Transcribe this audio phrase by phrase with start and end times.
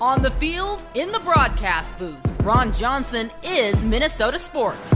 [0.00, 4.92] On the field, in the broadcast booth, Ron Johnson is Minnesota sports.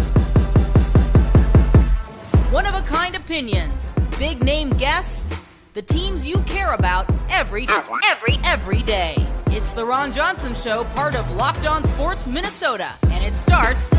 [2.52, 5.24] One of a kind opinions, big name guests,
[5.74, 7.66] the teams you care about every
[8.08, 9.16] every every day.
[9.46, 13.90] It's the Ron Johnson show, part of Locked On Sports Minnesota, and it starts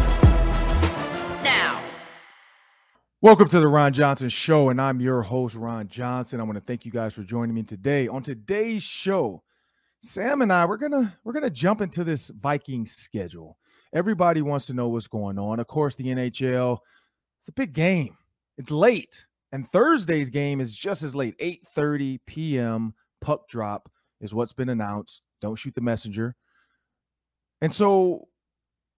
[1.44, 1.84] now.
[3.20, 6.40] Welcome to the Ron Johnson Show, and I'm your host, Ron Johnson.
[6.40, 8.08] I want to thank you guys for joining me today.
[8.08, 9.44] On today's show,
[10.04, 13.58] Sam and I we're gonna we're gonna jump into this Viking schedule.
[13.94, 15.62] Everybody wants to know what's going on.
[15.62, 16.80] Of course, the NHL.
[17.40, 18.18] It's a big game.
[18.58, 21.38] It's late, and Thursday's game is just as late.
[21.40, 22.94] 8:30 p.m.
[23.22, 25.22] puck drop is what's been announced.
[25.42, 26.36] Don't shoot the messenger.
[27.62, 28.28] And so,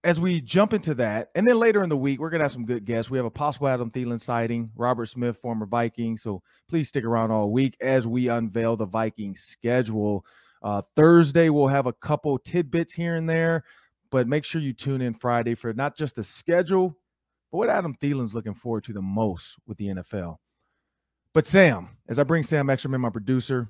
[0.02, 2.66] as we jump into that, and then later in the week, we're gonna have some
[2.66, 3.12] good guests.
[3.12, 6.16] We have a possible Adam Thielen sighting, Robert Smith, former Viking.
[6.16, 10.26] So please stick around all week as we unveil the Viking schedule.
[10.66, 13.62] Uh, Thursday, we'll have a couple tidbits here and there,
[14.10, 16.98] but make sure you tune in Friday for not just the schedule,
[17.52, 20.38] but what Adam Thielen's looking forward to the most with the NFL.
[21.32, 23.68] But Sam, as I bring Sam Ekstrom, my producer,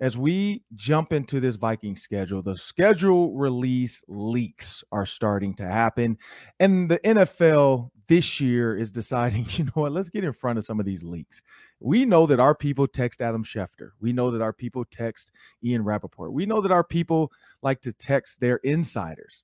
[0.00, 6.18] as we jump into this Viking schedule, the schedule release leaks are starting to happen.
[6.60, 10.64] And the NFL this year is deciding, you know what, let's get in front of
[10.64, 11.42] some of these leaks.
[11.80, 13.90] We know that our people text Adam Schefter.
[14.00, 15.30] We know that our people text
[15.64, 16.32] Ian Rapoport.
[16.32, 17.32] We know that our people
[17.62, 19.42] like to text their insiders.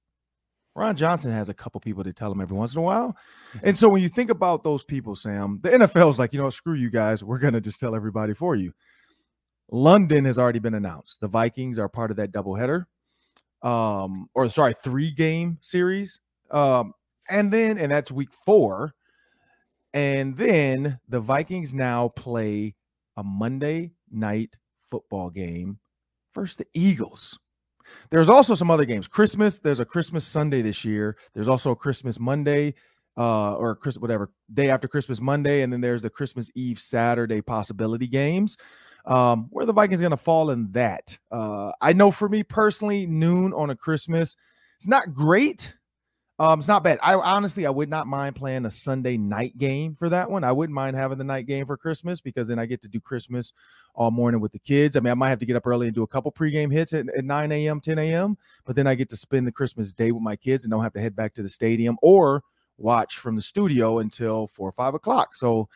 [0.76, 3.16] Ron Johnson has a couple people to tell him every once in a while.
[3.62, 6.50] And so when you think about those people, Sam, the NFL is like, you know,
[6.50, 7.22] screw you guys.
[7.22, 8.72] We're going to just tell everybody for you.
[9.70, 11.20] London has already been announced.
[11.20, 12.84] The Vikings are part of that doubleheader,
[13.62, 16.20] um, or sorry, three game series.
[16.50, 16.92] Um,
[17.28, 18.94] and then, and that's week four.
[19.92, 22.74] And then the Vikings now play
[23.16, 24.56] a Monday night
[24.90, 25.78] football game
[26.34, 27.38] versus the Eagles.
[28.10, 29.06] There's also some other games.
[29.06, 31.16] Christmas, there's a Christmas Sunday this year.
[31.32, 32.74] There's also a Christmas Monday,
[33.16, 37.40] uh, or Chris, whatever, day after Christmas Monday, and then there's the Christmas Eve Saturday
[37.40, 38.56] possibility games.
[39.06, 41.16] Um, where the Vikings going to fall in that?
[41.30, 44.36] Uh, I know for me personally, noon on a Christmas,
[44.76, 45.74] it's not great.
[46.40, 46.98] Um, it's not bad.
[47.00, 50.42] I honestly, I would not mind playing a Sunday night game for that one.
[50.42, 53.00] I wouldn't mind having the night game for Christmas because then I get to do
[53.00, 53.52] Christmas
[53.94, 54.96] all morning with the kids.
[54.96, 56.92] I mean, I might have to get up early and do a couple pregame hits
[56.92, 60.10] at, at 9 a.m., 10 a.m., but then I get to spend the Christmas day
[60.10, 62.42] with my kids and don't have to head back to the stadium or
[62.78, 65.36] watch from the studio until four or five o'clock.
[65.36, 65.68] So,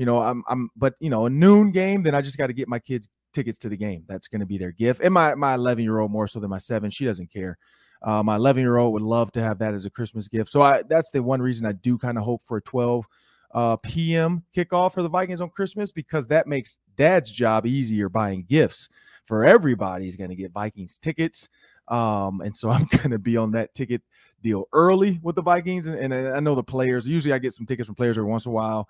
[0.00, 2.54] you know, I'm, I'm, but you know, a noon game, then I just got to
[2.54, 4.04] get my kids tickets to the game.
[4.08, 5.02] That's going to be their gift.
[5.04, 7.58] And my my 11 year old more so than my seven, she doesn't care.
[8.00, 10.50] Uh, my 11 year old would love to have that as a Christmas gift.
[10.50, 13.06] So I that's the one reason I do kind of hope for a 12
[13.52, 14.42] uh, p.m.
[14.56, 18.88] kickoff for the Vikings on Christmas because that makes dad's job easier buying gifts
[19.26, 20.06] for everybody.
[20.06, 21.50] He's going to get Vikings tickets.
[21.88, 24.00] Um, and so I'm going to be on that ticket
[24.40, 25.84] deal early with the Vikings.
[25.84, 28.46] And, and I know the players, usually I get some tickets from players every once
[28.46, 28.88] in a while.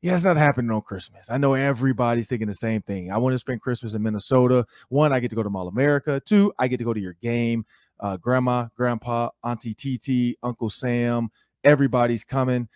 [0.00, 1.28] Yeah, it's not happening on Christmas.
[1.28, 3.10] I know everybody's thinking the same thing.
[3.10, 4.64] I want to spend Christmas in Minnesota.
[4.90, 6.20] One, I get to go to Mall America.
[6.24, 7.64] Two, I get to go to your game
[8.00, 11.30] uh, grandma, grandpa, auntie TT, Uncle Sam,
[11.64, 12.68] everybody's coming.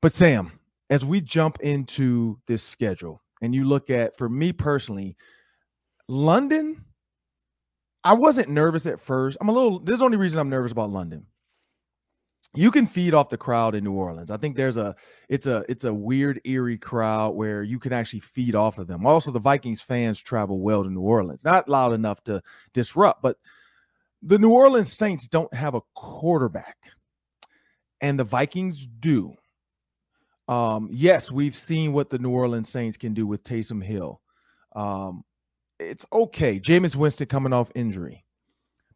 [0.00, 0.52] But Sam,
[0.90, 5.16] as we jump into this schedule and you look at, for me personally,
[6.08, 6.84] London,
[8.04, 9.38] I wasn't nervous at first.
[9.40, 11.26] I'm a little, there's the only reason I'm nervous about London.
[12.54, 14.30] You can feed off the crowd in New Orleans.
[14.30, 14.94] I think there's a
[15.30, 19.06] it's a it's a weird eerie crowd where you can actually feed off of them.
[19.06, 21.44] Also, the Vikings fans travel well to New Orleans.
[21.44, 22.42] Not loud enough to
[22.74, 23.38] disrupt, but
[24.20, 26.76] the New Orleans Saints don't have a quarterback,
[28.02, 29.34] and the Vikings do.
[30.46, 34.20] Um, yes, we've seen what the New Orleans Saints can do with Taysom Hill.
[34.76, 35.24] Um,
[35.78, 36.60] it's okay.
[36.60, 38.24] Jameis Winston coming off injury.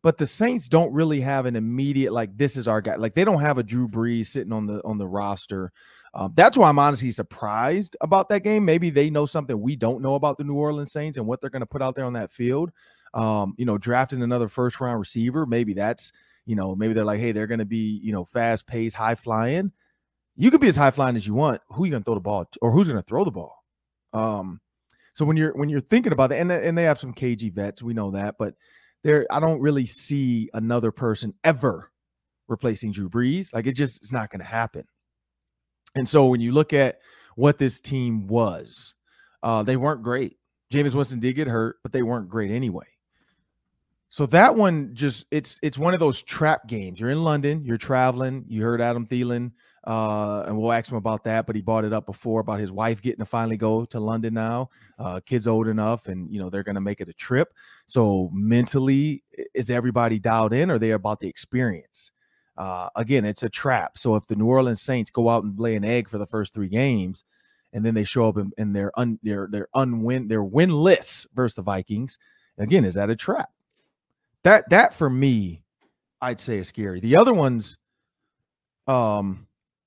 [0.06, 2.94] But the Saints don't really have an immediate like this is our guy.
[2.94, 5.72] Like they don't have a Drew Brees sitting on the on the roster.
[6.14, 8.64] Um, that's why I'm honestly surprised about that game.
[8.64, 11.50] Maybe they know something we don't know about the New Orleans Saints and what they're
[11.50, 12.70] going to put out there on that field
[13.16, 15.46] um, you know, drafting another first round receiver.
[15.46, 16.12] Maybe that's,
[16.44, 19.14] you know, maybe they're like, hey, they're going to be, you know, fast paced, high
[19.14, 19.72] flying.
[20.36, 21.62] You could be as high flying as you want.
[21.68, 23.30] Who are you going to throw the ball to, or who's going to throw the
[23.30, 23.64] ball?
[24.12, 24.60] Um,
[25.14, 27.82] so when you're when you're thinking about that, and and they have some cagey vets,
[27.82, 28.54] we know that, but
[29.06, 31.92] there, I don't really see another person ever
[32.48, 33.54] replacing Drew Brees.
[33.54, 34.84] Like it just it's not going to happen.
[35.94, 36.98] And so when you look at
[37.36, 38.94] what this team was,
[39.42, 40.36] uh, they weren't great.
[40.72, 42.86] Jameis Winston did get hurt, but they weren't great anyway.
[44.08, 46.98] So that one just it's it's one of those trap games.
[46.98, 48.44] You're in London, you're traveling.
[48.48, 49.52] You heard Adam Thielen,
[49.86, 51.46] uh, and we'll ask him about that.
[51.46, 54.34] But he brought it up before about his wife getting to finally go to London
[54.34, 54.70] now.
[54.98, 57.52] Uh, kids old enough, and you know they're going to make it a trip.
[57.86, 59.22] So mentally,
[59.54, 62.10] is everybody dialed in, or they about the experience?
[62.56, 63.98] Uh, again, it's a trap.
[63.98, 66.54] So if the New Orleans Saints go out and lay an egg for the first
[66.54, 67.24] three games,
[67.72, 71.54] and then they show up and, in their un, their their unwin their winless versus
[71.54, 72.18] the Vikings,
[72.58, 73.50] again, is that a trap?
[74.46, 75.60] that that for me,
[76.20, 77.00] I'd say is scary.
[77.00, 77.78] The other ones,
[78.86, 79.45] um,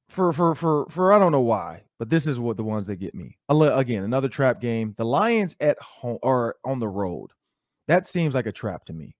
[0.09, 2.97] for for for for I don't know why, but this is what the ones that
[2.97, 3.37] get me.
[3.49, 4.95] Again, another trap game.
[4.97, 7.29] The Lions at home or on the road.
[7.87, 9.15] That seems like a trap to me.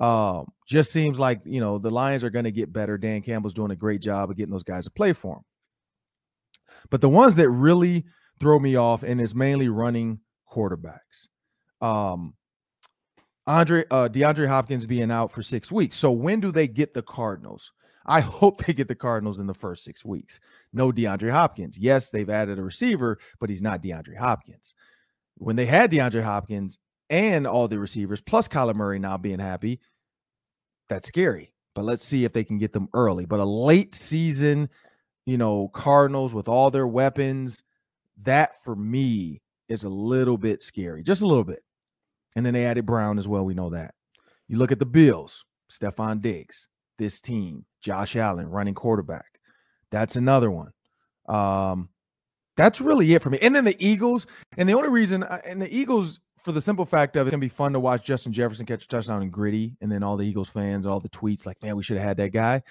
[0.00, 2.96] Um, just seems like you know the Lions are going to get better.
[2.96, 5.42] Dan Campbell's doing a great job of getting those guys to play for him.
[6.90, 8.06] But the ones that really
[8.38, 10.20] throw me off, and is mainly running
[10.52, 11.26] quarterbacks.
[11.80, 12.34] Um,
[13.46, 15.96] Andre uh, DeAndre Hopkins being out for six weeks.
[15.96, 17.72] So when do they get the Cardinals?
[18.08, 20.40] I hope they get the Cardinals in the first six weeks.
[20.72, 21.76] No DeAndre Hopkins.
[21.76, 24.74] Yes, they've added a receiver, but he's not DeAndre Hopkins.
[25.36, 26.78] When they had DeAndre Hopkins
[27.10, 29.80] and all the receivers, plus Kyler Murray now being happy,
[30.88, 31.52] that's scary.
[31.74, 33.26] But let's see if they can get them early.
[33.26, 34.70] But a late season,
[35.26, 37.62] you know, Cardinals with all their weapons,
[38.22, 41.62] that for me is a little bit scary, just a little bit.
[42.34, 43.44] And then they added Brown as well.
[43.44, 43.94] We know that.
[44.48, 49.40] You look at the Bills, Stefon Diggs, this team, Josh Allen running quarterback.
[49.90, 50.72] That's another one.
[51.28, 51.88] Um,
[52.56, 53.38] that's really it for me.
[53.40, 56.84] And then the Eagles, and the only reason, uh, and the Eagles, for the simple
[56.84, 59.76] fact of it, can be fun to watch Justin Jefferson catch a touchdown and gritty,
[59.80, 62.16] and then all the Eagles fans, all the tweets like, man, we should have had
[62.18, 62.62] that guy.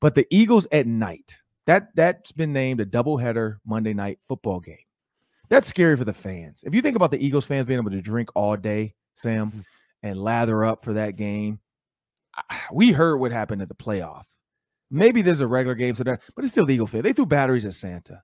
[0.00, 1.36] But the Eagles at night,
[1.66, 4.76] that that's been named a doubleheader Monday night football game.
[5.48, 6.62] That's scary for the fans.
[6.64, 9.60] If you think about the Eagles fans being able to drink all day Sam, mm-hmm.
[10.02, 11.60] and lather up for that game.
[12.72, 14.24] We heard what happened at the playoff.
[14.90, 17.02] Maybe there's a regular game, so but it's still Eagle fan.
[17.02, 18.22] They threw batteries at Santa.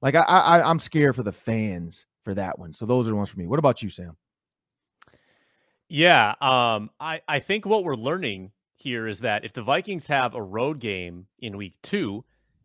[0.00, 2.72] Like I, I, I'm scared for the fans for that one.
[2.72, 3.46] So those are the ones for me.
[3.46, 4.16] What about you, Sam?
[5.88, 10.34] Yeah, um, I, I think what we're learning here is that if the Vikings have
[10.34, 12.24] a road game in week two,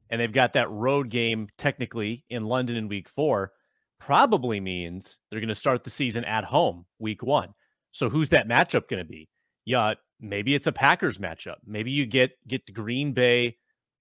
[0.10, 3.52] and they've got that road game technically in London in week four,
[4.00, 7.54] probably means they're going to start the season at home week one.
[7.92, 9.28] So who's that matchup going to be?
[9.66, 11.58] Yeah, maybe it's a Packers matchup.
[11.66, 13.58] Maybe you get get Green Bay,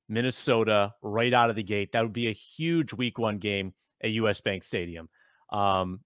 [0.08, 1.92] Minnesota right out of the gate.
[1.92, 5.08] That would be a huge week one game at US Bank Stadium.
[5.50, 6.00] Um,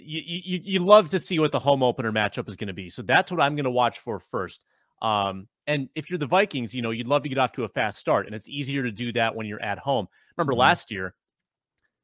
[0.00, 2.88] you, you, you love to see what the home opener matchup is going to be.
[2.88, 4.64] So that's what I'm going to watch for first.
[5.02, 7.68] Um, and if you're the Vikings, you know, you'd love to get off to a
[7.68, 10.06] fast start, and it's easier to do that when you're at home.
[10.36, 10.60] Remember mm-hmm.
[10.60, 11.14] last year,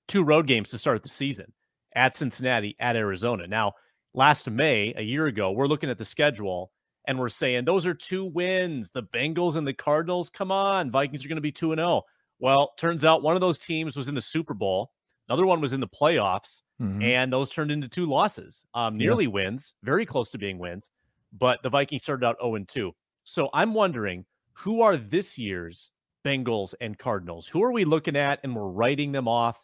[0.08, 1.52] two road games to start the season
[1.94, 3.46] at Cincinnati, at Arizona.
[3.46, 3.72] Now,
[4.14, 6.72] last May, a year ago, we're looking at the schedule
[7.10, 8.92] and we're saying those are two wins.
[8.92, 12.02] The Bengals and the Cardinals, come on, Vikings are going to be 2 and 0.
[12.38, 14.92] Well, turns out one of those teams was in the Super Bowl,
[15.28, 17.02] another one was in the playoffs, mm-hmm.
[17.02, 18.64] and those turned into two losses.
[18.74, 19.30] Um, nearly yeah.
[19.30, 20.88] wins, very close to being wins,
[21.36, 22.92] but the Vikings started out 0 and 2.
[23.24, 25.90] So I'm wondering who are this year's
[26.24, 27.48] Bengals and Cardinals?
[27.48, 29.58] Who are we looking at and we're writing them off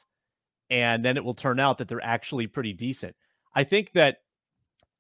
[0.69, 3.15] and then it will turn out that they're actually pretty decent.
[3.55, 4.17] I think that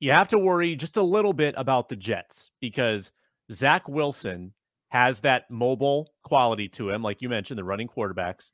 [0.01, 3.13] you have to worry just a little bit about the Jets because
[3.51, 4.53] Zach Wilson
[4.89, 8.51] has that mobile quality to him, like you mentioned, the running quarterbacks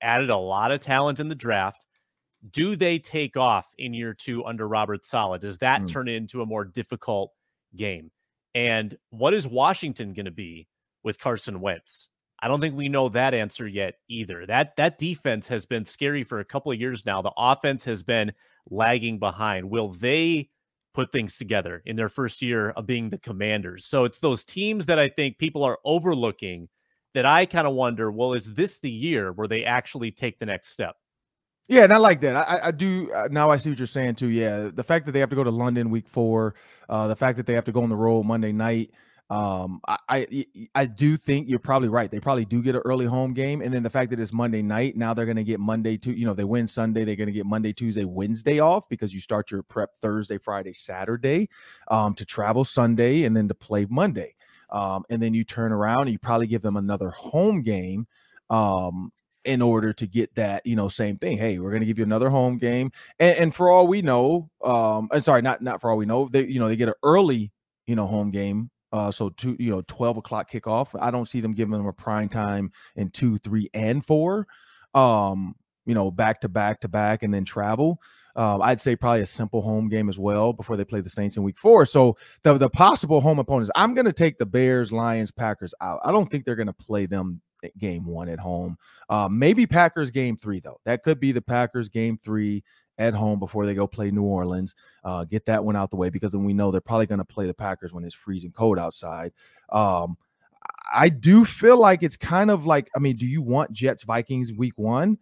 [0.00, 1.84] added a lot of talent in the draft.
[2.50, 5.40] Do they take off in year two under Robert Saleh?
[5.40, 5.90] Does that mm.
[5.90, 7.32] turn into a more difficult
[7.74, 8.10] game?
[8.54, 10.68] And what is Washington going to be
[11.02, 12.08] with Carson Wentz?
[12.40, 14.44] I don't think we know that answer yet either.
[14.46, 17.22] That that defense has been scary for a couple of years now.
[17.22, 18.32] The offense has been
[18.68, 19.70] lagging behind.
[19.70, 20.50] Will they
[20.94, 23.84] put things together in their first year of being the commanders?
[23.84, 26.68] So it's those teams that I think people are overlooking
[27.12, 30.46] that I kind of wonder, well, is this the year where they actually take the
[30.46, 30.96] next step?
[31.68, 32.36] Yeah, and I like that.
[32.36, 33.10] I, I do.
[33.12, 34.28] Uh, now I see what you're saying too.
[34.28, 36.54] Yeah, the fact that they have to go to London week four,
[36.88, 38.90] uh, the fact that they have to go on the road Monday night.
[39.30, 42.10] Um, I, I, I do think you're probably right.
[42.10, 44.60] They probably do get an early home game, and then the fact that it's Monday
[44.60, 47.28] night, now they're going to get Monday to you know they win Sunday, they're going
[47.28, 51.48] to get Monday, Tuesday, Wednesday off because you start your prep Thursday, Friday, Saturday,
[51.90, 54.34] um, to travel Sunday and then to play Monday,
[54.70, 58.06] um, and then you turn around and you probably give them another home game,
[58.50, 59.10] um,
[59.46, 61.38] in order to get that, you know, same thing.
[61.38, 64.50] Hey, we're going to give you another home game, and, and for all we know,
[64.62, 66.94] um, I'm sorry, not not for all we know, they you know they get an
[67.02, 67.52] early
[67.86, 70.88] you know home game uh, so two, you know, 12 o'clock kickoff.
[71.00, 74.46] I don't see them giving them a prime time in two, three, and four.
[74.94, 78.00] Um, you know, back to back to back and then travel.
[78.36, 81.36] Um, I'd say probably a simple home game as well before they play the Saints
[81.36, 81.84] in week four.
[81.84, 85.98] So the, the possible home opponents, I'm going to take the Bears, Lions, Packers out.
[86.04, 87.40] I don't think they're going to play them
[87.78, 88.76] game one at home.
[89.08, 90.78] Uh, maybe Packers game three, though.
[90.84, 92.62] That could be the Packers game three
[92.98, 94.74] at home before they go play New Orleans.
[95.04, 97.24] Uh, get that one out the way because then we know they're probably going to
[97.24, 99.32] play the Packers when it's freezing cold outside.
[99.70, 100.16] Um,
[100.92, 104.52] I do feel like it's kind of like, I mean, do you want Jets Vikings
[104.52, 105.18] week one?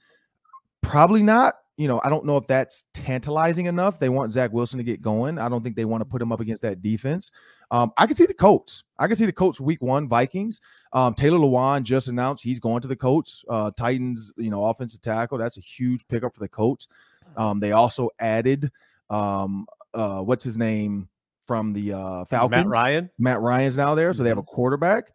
[0.83, 1.55] Probably not.
[1.79, 3.99] You know, I don't know if that's tantalizing enough.
[3.99, 5.39] They want Zach Wilson to get going.
[5.39, 7.31] I don't think they want to put him up against that defense.
[7.71, 8.85] Um, I can see the Colts.
[8.99, 10.61] I can see the Colts week one Vikings.
[10.93, 13.43] Um, Taylor Lewan just announced he's going to the Colts.
[13.49, 15.39] Uh, Titans, you know, offensive tackle.
[15.39, 16.89] That's a huge pickup for the Colts.
[17.37, 18.71] Um, they also added
[19.11, 21.09] um, uh, what's his name
[21.47, 22.65] from the uh, Falcons?
[22.65, 23.11] Matt Ryan.
[23.19, 24.55] Matt Ryan's now there, so they have a mm-hmm.
[24.55, 25.13] quarterback.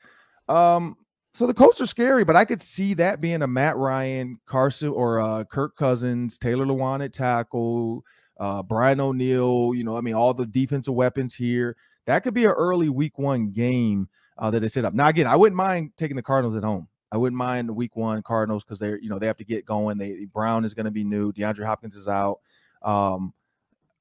[0.48, 0.96] Um,
[1.34, 4.90] so the Colts are scary, but I could see that being a Matt Ryan, Carson,
[4.90, 8.04] or uh, Kirk Cousins, Taylor Lewan at tackle,
[8.40, 9.74] uh, Brian O'Neill.
[9.76, 11.76] You know, I mean, all the defensive weapons here.
[12.08, 14.08] That could be an early Week One game
[14.38, 14.94] uh, that they set up.
[14.94, 16.88] Now, again, I wouldn't mind taking the Cardinals at home.
[17.12, 19.98] I wouldn't mind Week One Cardinals because they're you know they have to get going.
[19.98, 21.32] They Brown is going to be new.
[21.32, 22.40] DeAndre Hopkins is out.
[22.82, 23.34] Um,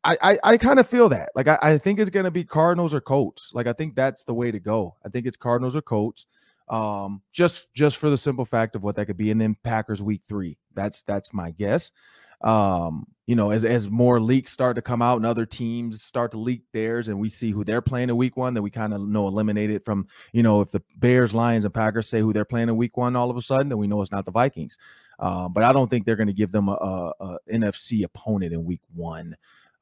[0.06, 1.30] I, I, I kind of feel that.
[1.34, 3.50] Like I, I think it's gonna be Cardinals or Colts.
[3.52, 4.94] Like I think that's the way to go.
[5.04, 6.26] I think it's Cardinals or Colts.
[6.68, 10.02] Um, just just for the simple fact of what that could be, and then Packers
[10.02, 10.58] week three.
[10.74, 11.90] That's that's my guess.
[12.42, 16.30] Um, you know, as as more leaks start to come out and other teams start
[16.30, 18.94] to leak theirs, and we see who they're playing in week one, then we kind
[18.94, 22.44] of know eliminated from you know if the Bears, Lions, and Packers say who they're
[22.44, 24.78] playing in week one, all of a sudden, then we know it's not the Vikings.
[25.18, 28.64] Um, but I don't think they're going to give them a, a, NFC opponent in
[28.64, 29.34] week one.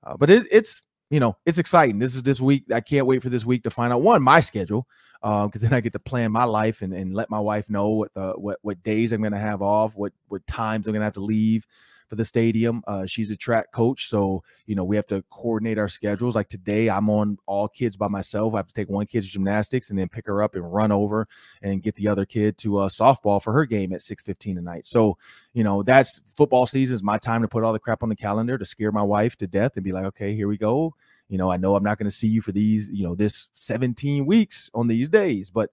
[0.05, 0.81] Uh, but it, it's
[1.11, 1.99] you know it's exciting.
[1.99, 2.65] This is this week.
[2.73, 4.87] I can't wait for this week to find out one my schedule
[5.21, 7.91] because um, then I get to plan my life and, and let my wife know
[7.91, 11.01] what the what what days I'm going to have off, what what times I'm going
[11.01, 11.67] to have to leave
[12.15, 12.83] for the stadium.
[12.87, 16.37] Uh, she's a track coach, so you know we have to coordinate our schedules.
[16.37, 18.55] Like today, I'm on all kids by myself.
[18.55, 20.93] I have to take one kid to gymnastics and then pick her up and run
[20.93, 21.27] over
[21.63, 24.87] and get the other kid to uh, softball for her game at 6:15 tonight.
[24.87, 25.19] So
[25.53, 28.17] you know that's football season is my time to put all the crap on the
[28.17, 30.95] calendar to scare my wife to death and be like, okay, here we go.
[31.29, 33.49] You know, I know I'm not going to see you for these, you know, this
[33.55, 35.71] 17 weeks on these days, but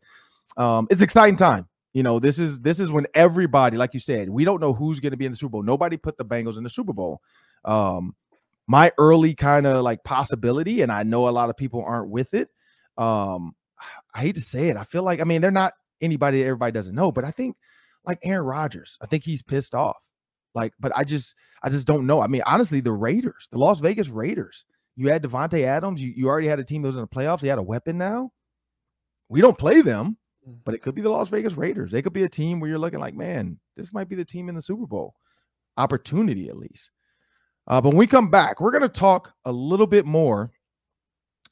[0.58, 1.68] um, it's exciting time.
[1.94, 5.00] You know, this is this is when everybody, like you said, we don't know who's
[5.00, 5.64] going to be in the Super Bowl.
[5.64, 7.22] Nobody put the Bengals in the Super Bowl.
[7.66, 8.16] Um,
[8.68, 12.34] my early kind of like possibility, and I know a lot of people aren't with
[12.34, 12.50] it.
[12.98, 13.56] Um,
[14.14, 14.78] I hate to say it.
[14.78, 17.58] I feel like I mean they're not anybody everybody doesn't know, but I think
[18.06, 19.98] like Aaron Rodgers, I think he's pissed off.
[20.56, 22.22] Like, but I just I just don't know.
[22.22, 26.28] I mean, honestly, the Raiders, the Las Vegas Raiders, you had Davante Adams, you, you
[26.28, 28.32] already had a team that was in the playoffs, you had a weapon now.
[29.30, 30.18] We don't play them.
[30.48, 30.58] Mm.
[30.64, 31.92] but it could be the Las Vegas Raiders.
[31.92, 34.50] They could be a team where you're looking like, man, this might be the team
[34.50, 35.16] in the Super Bowl
[35.78, 36.90] opportunity at least.
[37.68, 40.52] Uh, but when we come back, we're going to talk a little bit more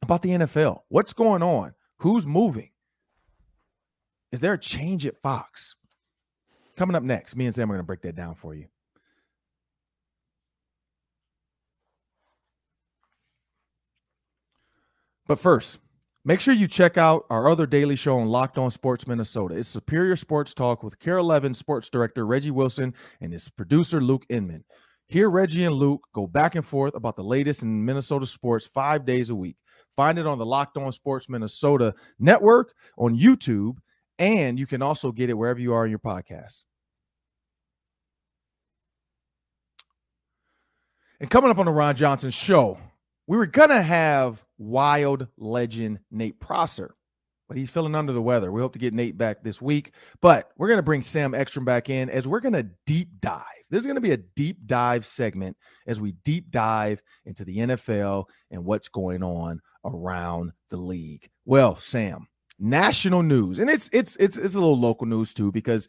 [0.02, 0.82] about the NFL.
[0.90, 1.74] What's going on?
[1.98, 2.72] Who's moving?
[4.32, 5.76] Is there a change at Fox?
[6.78, 8.66] Coming up next, me and Sam are going to break that down for you.
[15.28, 15.78] But first,
[16.26, 19.56] Make sure you check out our other daily show on Locked On Sports Minnesota.
[19.56, 24.26] It's Superior Sports Talk with KARE 11 Sports Director Reggie Wilson and his producer Luke
[24.28, 24.66] Inman.
[25.08, 29.06] Here, Reggie and Luke go back and forth about the latest in Minnesota sports five
[29.06, 29.56] days a week.
[29.96, 33.78] Find it on the Locked On Sports Minnesota network, on YouTube,
[34.20, 36.66] and you can also get it wherever you are in your podcast.
[41.22, 42.78] And coming up on the Ron Johnson show,
[43.26, 46.96] we were going to have wild legend Nate Prosser,
[47.48, 48.52] but he's feeling under the weather.
[48.52, 51.66] We hope to get Nate back this week, but we're going to bring Sam Ekstrom
[51.66, 53.44] back in as we're going to deep dive.
[53.72, 58.26] There's going to be a deep dive segment as we deep dive into the NFL
[58.52, 61.30] and what's going on around the league.
[61.46, 62.28] Well, Sam,
[62.60, 65.88] national news, and it's it's it's it's a little local news too because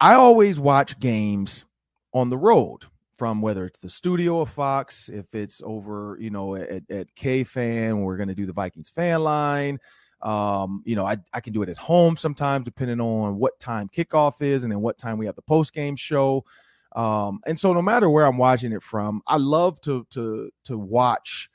[0.00, 1.64] I always watch games
[2.12, 2.84] on the road
[3.16, 8.02] from whether it's the studio of Fox, if it's over, you know, at, at KFan,
[8.02, 9.78] we're going to do the Vikings fan line.
[10.22, 13.88] Um, you know, I, I can do it at home sometimes, depending on what time
[13.94, 16.44] kickoff is and then what time we have the post game show.
[16.96, 20.78] Um, and so no matter where I'm watching it from, I love to to to
[20.78, 21.50] watch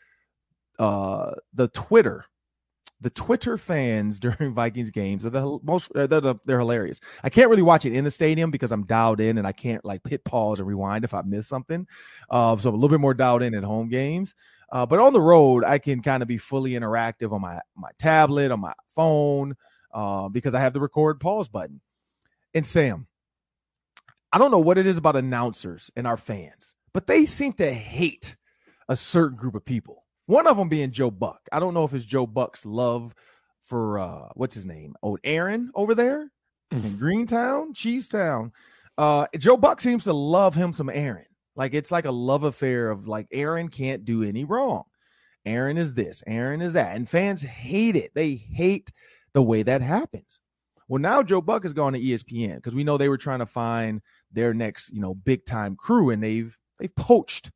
[0.78, 2.26] uh the Twitter
[3.02, 7.00] the Twitter fans during Vikings games are the most they're, the, they're hilarious.
[7.24, 9.84] I can't really watch it in the stadium because I'm dialed in and I can't
[9.86, 11.88] like hit pause and rewind if I miss something.
[12.30, 14.36] Uh, so I'm a little bit more dialed in at home games.
[14.72, 17.90] Uh, but on the road, I can kind of be fully interactive on my my
[17.98, 19.56] tablet, on my phone,
[19.94, 21.82] uh, because I have the record pause button.
[22.54, 23.08] And Sam,
[24.32, 27.72] I don't know what it is about announcers and our fans, but they seem to
[27.72, 28.36] hate
[28.88, 30.04] a certain group of people.
[30.30, 31.42] One of them being Joe Buck.
[31.52, 33.16] I don't know if it's Joe Buck's love
[33.64, 34.94] for uh what's his name?
[35.02, 36.32] Old Aaron over there
[36.70, 38.52] in Greentown, Cheesetown.
[38.96, 41.26] Uh Joe Buck seems to love him some Aaron.
[41.56, 44.84] Like it's like a love affair of like Aaron can't do any wrong.
[45.48, 46.96] Aaron is this, Aaron is that.
[46.96, 48.12] And fans hate it.
[48.14, 48.92] They hate
[49.34, 50.40] the way that happens.
[50.88, 53.48] Well, now Joe Buck has gone to ESPN because we know they were trying to
[53.48, 54.00] find
[54.32, 57.50] their next, you know, big time crew, and they've they've poached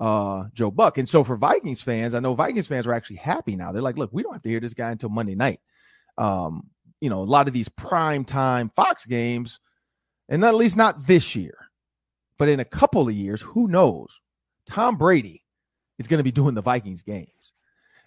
[0.00, 0.98] uh Joe Buck.
[0.98, 3.70] And so for Vikings fans, I know Vikings fans are actually happy now.
[3.70, 5.60] They're like, look, we don't have to hear this guy until Monday night.
[6.18, 6.68] Um,
[7.00, 9.60] you know, a lot of these prime time Fox games,
[10.28, 11.56] and at least not this year,
[12.38, 14.20] but in a couple of years, who knows?
[14.66, 15.44] Tom Brady
[15.98, 17.52] is going to be doing the Vikings games.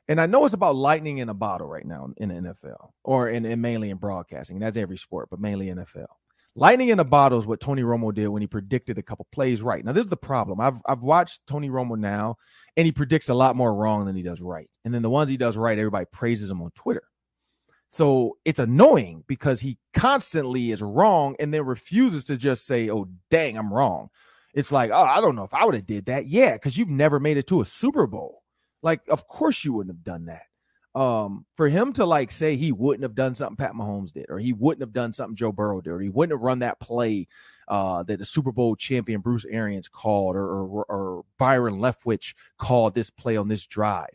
[0.08, 3.30] And I know it's about lightning in a bottle right now in the NFL or
[3.30, 4.60] in, in mainly in broadcasting.
[4.60, 6.08] That's every sport, but mainly NFL.
[6.55, 9.63] Lightning in a bottle is what Tony Romo did when he predicted a couple plays
[9.63, 9.83] right.
[9.83, 10.62] Now, this is the problem.
[10.62, 12.36] I've I've watched Tony Romo now,
[12.77, 14.69] and he predicts a lot more wrong than he does right.
[14.86, 17.03] And then the ones he does right, everybody praises him on Twitter.
[17.89, 23.07] So it's annoying because he constantly is wrong and then refuses to just say, "Oh,
[23.31, 24.10] dang, I'm wrong."
[24.53, 26.89] It's like, "Oh, I don't know if I would have did that." Yeah, because you've
[26.89, 28.43] never made it to a Super Bowl.
[28.83, 30.43] Like, of course you wouldn't have done that.
[30.96, 34.38] Um, for him to like say he wouldn't have done something Pat Mahomes did, or
[34.38, 37.28] he wouldn't have done something Joe Burrow did, or he wouldn't have run that play
[37.68, 42.94] uh, that the Super Bowl champion Bruce Arians called, or, or, or Byron Leftwich called
[42.94, 44.14] this play on this drive.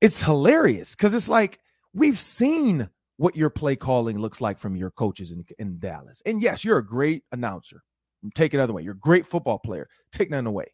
[0.00, 1.60] It's hilarious because it's like
[1.94, 6.20] we've seen what your play calling looks like from your coaches in, in Dallas.
[6.26, 7.82] And yes, you're a great announcer.
[8.34, 8.82] Take it other way.
[8.82, 9.88] You're a great football player.
[10.12, 10.66] Take none away.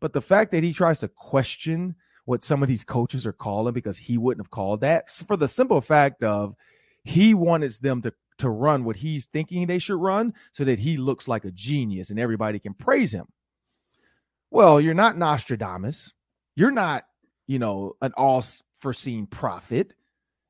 [0.00, 1.94] But the fact that he tries to question
[2.26, 5.48] what some of these coaches are calling because he wouldn't have called that for the
[5.48, 6.54] simple fact of
[7.04, 10.98] he wanted them to to run what he's thinking they should run so that he
[10.98, 13.26] looks like a genius and everybody can praise him.
[14.50, 16.12] Well, you're not Nostradamus.
[16.54, 17.04] You're not,
[17.46, 18.44] you know, an all
[18.80, 19.94] foreseen prophet.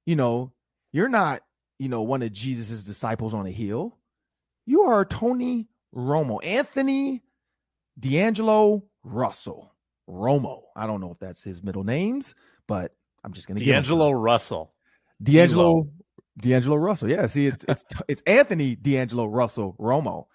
[0.04, 0.52] You know,
[0.92, 1.42] you're not,
[1.78, 3.96] you know, one of Jesus's disciples on a hill.
[4.66, 7.22] You are Tony Romo, Anthony
[7.98, 9.75] D'Angelo Russell.
[10.08, 10.62] Romo.
[10.76, 12.34] I don't know if that's his middle names,
[12.66, 12.92] but
[13.24, 14.72] I'm just going to get D'Angelo Russell.
[15.22, 15.88] D'Angelo
[16.40, 17.10] D'Angelo Russell.
[17.10, 20.26] Yeah, see, it's it's it's Anthony D'Angelo Russell Romo.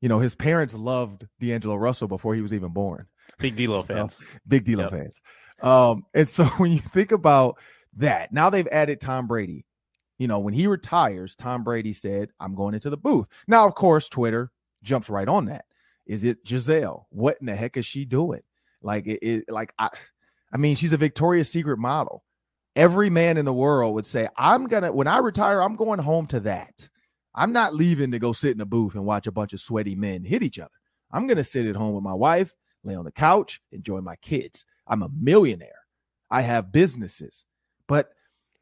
[0.00, 3.06] You know, his parents loved D'Angelo Russell before he was even born.
[3.38, 4.20] Big D'Lo so, fans.
[4.46, 4.90] Big D'Lo yep.
[4.90, 5.20] fans.
[5.62, 7.58] Um, and so when you think about
[7.96, 9.64] that, now they've added Tom Brady.
[10.18, 13.74] You know, when he retires, Tom Brady said, "I'm going into the booth." Now, of
[13.74, 15.64] course, Twitter jumps right on that.
[16.06, 17.06] Is it Gisele?
[17.10, 18.42] What in the heck is she doing?
[18.84, 19.88] Like it, it like I
[20.52, 22.22] I mean, she's a Victoria's Secret model.
[22.76, 26.26] Every man in the world would say, I'm gonna when I retire, I'm going home
[26.28, 26.88] to that.
[27.34, 29.96] I'm not leaving to go sit in a booth and watch a bunch of sweaty
[29.96, 30.70] men hit each other.
[31.10, 32.52] I'm gonna sit at home with my wife,
[32.84, 34.64] lay on the couch, enjoy my kids.
[34.86, 35.70] I'm a millionaire.
[36.30, 37.44] I have businesses.
[37.86, 38.10] But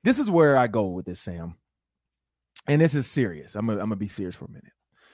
[0.05, 1.57] this is where I go with this, Sam.
[2.69, 3.55] And this is serious.
[3.55, 4.73] I'm gonna, I'm gonna be serious for a minute.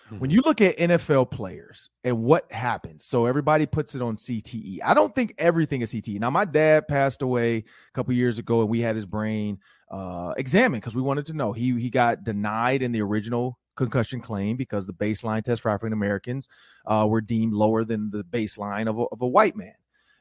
[0.09, 0.21] Mm-hmm.
[0.21, 4.79] When you look at NFL players and what happens, so everybody puts it on CTE.
[4.83, 6.19] I don't think everything is CTE.
[6.19, 9.59] Now, my dad passed away a couple years ago, and we had his brain
[9.91, 11.53] uh, examined because we wanted to know.
[11.53, 15.93] He he got denied in the original concussion claim because the baseline test for African
[15.93, 16.49] Americans
[16.87, 19.75] uh, were deemed lower than the baseline of a, of a white man.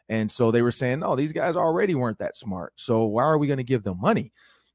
[0.10, 2.74] And so they were saying, no, these guys already weren't that smart.
[2.76, 4.32] So why are we going to give them money?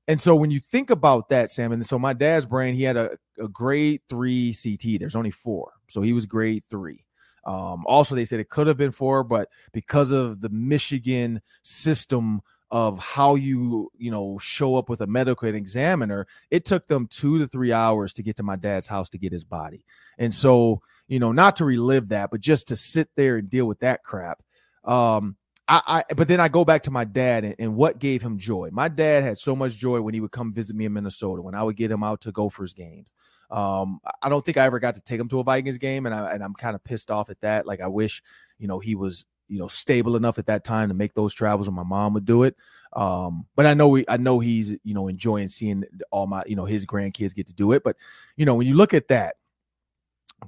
[0.09, 2.97] And so when you think about that, Sam, and so my dad's brain, he had
[2.97, 4.99] a, a grade three CT.
[4.99, 5.73] There's only four.
[5.89, 7.05] So he was grade three.
[7.45, 12.41] Um, also, they said it could have been four, but because of the Michigan system
[12.71, 17.39] of how you, you know, show up with a medical examiner, it took them two
[17.39, 19.85] to three hours to get to my dad's house to get his body.
[20.19, 23.67] And so, you know, not to relive that, but just to sit there and deal
[23.67, 24.43] with that crap.
[24.85, 25.37] Um,
[25.69, 28.37] I, I, but then I go back to my dad and, and, what gave him
[28.37, 28.71] joy.
[28.73, 31.55] My dad had so much joy when he would come visit me in Minnesota, when
[31.55, 33.13] I would get him out to Gophers games.
[33.51, 36.15] Um, I don't think I ever got to take him to a Vikings game, and
[36.15, 37.67] I and I'm kind of pissed off at that.
[37.67, 38.23] Like I wish,
[38.59, 41.67] you know, he was you know stable enough at that time to make those travels,
[41.67, 42.57] and my mom would do it.
[42.95, 46.57] Um, but I know we, I know he's you know enjoying seeing all my you
[46.57, 47.85] know his grandkids get to do it.
[47.85, 47.97] But
[48.37, 49.37] you know when you look at that,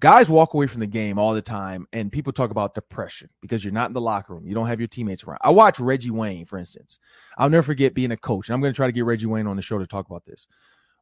[0.01, 3.65] guys walk away from the game all the time and people talk about depression because
[3.65, 5.39] you're not in the locker room you don't have your teammates around.
[5.43, 6.99] I watch reggie wayne for instance.
[7.39, 9.47] I'll never forget being a coach and i'm going to try to get reggie wayne
[9.47, 10.47] on the show to talk about this.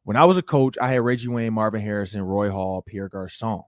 [0.03, 3.63] When i was a coach i had reggie wayne marvin harrison roy hall pierre garcon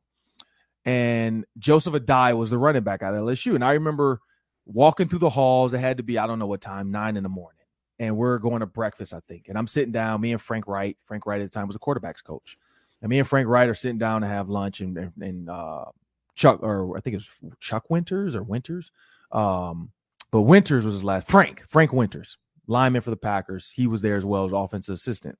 [0.85, 4.19] and joseph Addai was the running back out at lsu and i remember
[4.65, 7.23] walking through the halls it had to be i don't know what time nine in
[7.23, 7.65] the morning
[7.99, 10.97] and we're going to breakfast i think and i'm sitting down me and frank wright
[11.05, 12.57] frank wright at the time was a quarterbacks coach
[13.05, 15.85] and me and Frank Wright are sitting down to have lunch, and and, uh,
[16.33, 18.89] Chuck or I think it was Chuck Winters or Winters.
[19.31, 19.91] Um,
[20.31, 21.27] but Winters was his last.
[21.27, 23.71] Frank, Frank Winters, lineman for the Packers.
[23.75, 25.37] He was there as well as offensive assistant.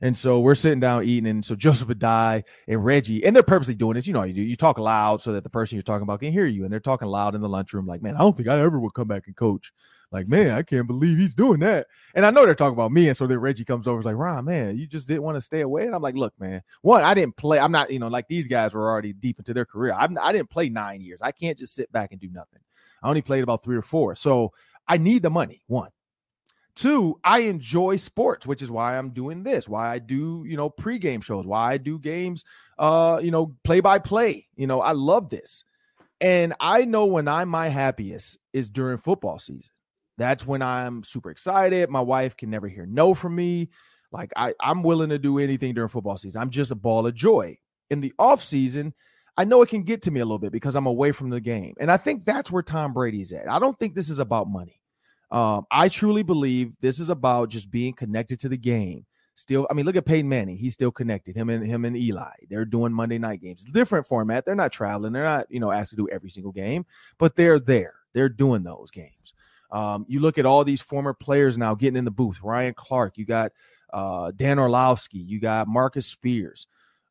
[0.00, 3.76] And so we're sitting down eating, and so Joseph Addai and Reggie, and they're purposely
[3.76, 4.08] doing this.
[4.08, 6.32] You know, you do you talk loud so that the person you're talking about can
[6.32, 8.58] hear you, and they're talking loud in the lunchroom, like, man, I don't think I
[8.58, 9.72] ever would come back and coach.
[10.16, 11.88] Like, man, I can't believe he's doing that.
[12.14, 14.16] And I know they're talking about me, and so then Reggie comes over, is like,
[14.16, 15.84] Ron, man, you just didn't want to stay away.
[15.84, 17.58] And I'm like, look, man, one, I didn't play.
[17.58, 19.92] I'm not, you know, like these guys were already deep into their career.
[19.92, 21.20] I'm, I didn't play nine years.
[21.22, 22.60] I can't just sit back and do nothing.
[23.02, 24.54] I only played about three or four, so
[24.88, 25.62] I need the money.
[25.66, 25.90] One.
[26.76, 30.70] Two, I enjoy sports, which is why I'm doing this, why I do, you know,
[30.70, 32.42] pregame shows, why I do games,
[32.78, 34.46] uh, you know, play by play.
[34.56, 35.62] You know, I love this.
[36.22, 39.70] And I know when I'm my happiest is during football season.
[40.18, 41.90] That's when I'm super excited.
[41.90, 43.68] My wife can never hear no from me.
[44.12, 46.40] Like I, I'm willing to do anything during football season.
[46.40, 47.58] I'm just a ball of joy.
[47.90, 48.94] In the off season,
[49.36, 51.40] I know it can get to me a little bit because I'm away from the
[51.40, 51.74] game.
[51.78, 53.48] And I think that's where Tom Brady's at.
[53.48, 54.80] I don't think this is about money.
[55.30, 59.04] Um, I truly believe this is about just being connected to the game.
[59.34, 60.56] Still, I mean, look at Peyton Manning.
[60.56, 61.36] He's still connected.
[61.36, 62.32] Him and him and Eli.
[62.48, 63.64] They're doing Monday night games.
[63.64, 64.46] Different format.
[64.46, 65.12] They're not traveling.
[65.12, 66.86] They're not, you know, asked to do every single game,
[67.18, 67.94] but they're there.
[68.14, 69.34] They're doing those games.
[69.70, 72.40] Um, you look at all these former players now getting in the booth.
[72.42, 73.18] Ryan Clark.
[73.18, 73.52] You got
[73.92, 75.18] uh, Dan Orlovsky.
[75.18, 76.66] You got Marcus Spears.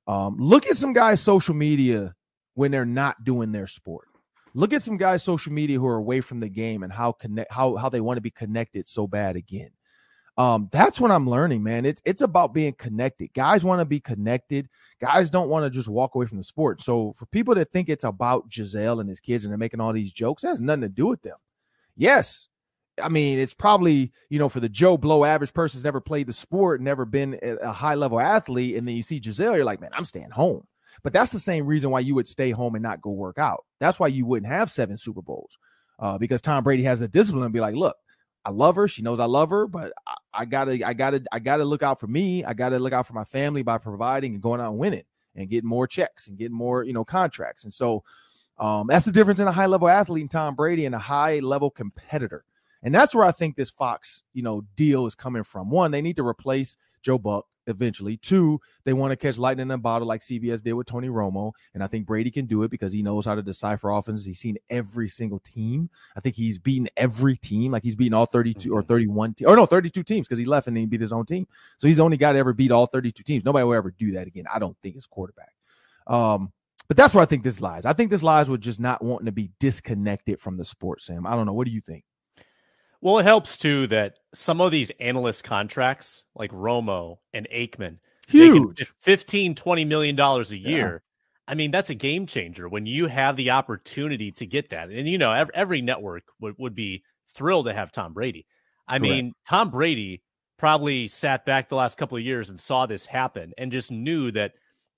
[0.08, 2.16] Um, look at some guys' social media
[2.54, 4.08] when they're not doing their sport.
[4.54, 7.52] Look at some guys' social media who are away from the game and how connect
[7.52, 9.70] how how they want to be connected so bad again.
[10.38, 11.86] Um, that's what I'm learning, man.
[11.86, 13.34] It's it's about being connected.
[13.34, 14.70] Guys want to be connected.
[15.00, 16.82] Guys don't want to just walk away from the sport.
[16.82, 19.94] So for people that think it's about Gisele and his kids and they're making all
[19.94, 21.38] these jokes, that has nothing to do with them.
[21.98, 22.48] Yes,
[23.02, 26.28] I mean, it's probably, you know, for the Joe Blow average person who's never played
[26.28, 29.82] the sport, never been a high level athlete, and then you see Gisele, you're like,
[29.82, 30.66] man, I'm staying home.
[31.04, 33.66] But that's the same reason why you would stay home and not go work out.
[33.80, 35.58] That's why you wouldn't have seven Super Bowls
[36.00, 37.96] uh, because Tom Brady has the discipline to be like, look,
[38.46, 38.88] I love her.
[38.88, 42.00] She knows I love her, but I, I, gotta, I gotta, I gotta look out
[42.00, 42.44] for me.
[42.44, 45.04] I gotta look out for my family by providing and going out and winning
[45.36, 47.66] and getting more checks and getting more, you know, contracts.
[47.66, 48.04] And so
[48.58, 51.40] um, that's the difference in a high level athlete and Tom Brady and a high
[51.40, 52.46] level competitor.
[52.84, 55.70] And that's where I think this Fox, you know, deal is coming from.
[55.70, 58.18] One, they need to replace Joe Buck eventually.
[58.18, 61.52] Two, they want to catch lightning in a bottle like CBS did with Tony Romo.
[61.74, 64.26] And I think Brady can do it because he knows how to decipher offenses.
[64.26, 65.90] He's seen every single team.
[66.16, 67.72] I think he's beaten every team.
[67.72, 68.88] Like he's beaten all 32 or mm-hmm.
[68.88, 71.26] 31 te- or no, 32 teams because he left and then he beat his own
[71.26, 71.48] team.
[71.78, 73.44] So he's the only guy to ever beat all 32 teams.
[73.44, 74.46] Nobody will ever do that again.
[74.54, 75.56] I don't think as quarterback.
[76.08, 76.52] Um,
[76.88, 77.86] but that's where I think this lies.
[77.86, 81.26] I think this lies with just not wanting to be disconnected from the sport, Sam.
[81.26, 81.54] I don't know.
[81.54, 82.04] What do you think?
[83.02, 88.92] Well, it helps too that some of these analyst contracts, like Romo and Aikman, huge
[89.02, 91.04] 15, 20 million dollars a year.
[91.04, 91.52] Yeah.
[91.52, 94.90] I mean, that's a game changer when you have the opportunity to get that.
[94.90, 97.04] And you know, every, every network would, would be
[97.36, 98.48] thrilled to have Tom Brady.
[98.88, 99.02] I Correct.
[99.02, 100.24] mean, Tom Brady
[100.58, 104.32] probably sat back the last couple of years and saw this happen and just knew
[104.32, 104.54] that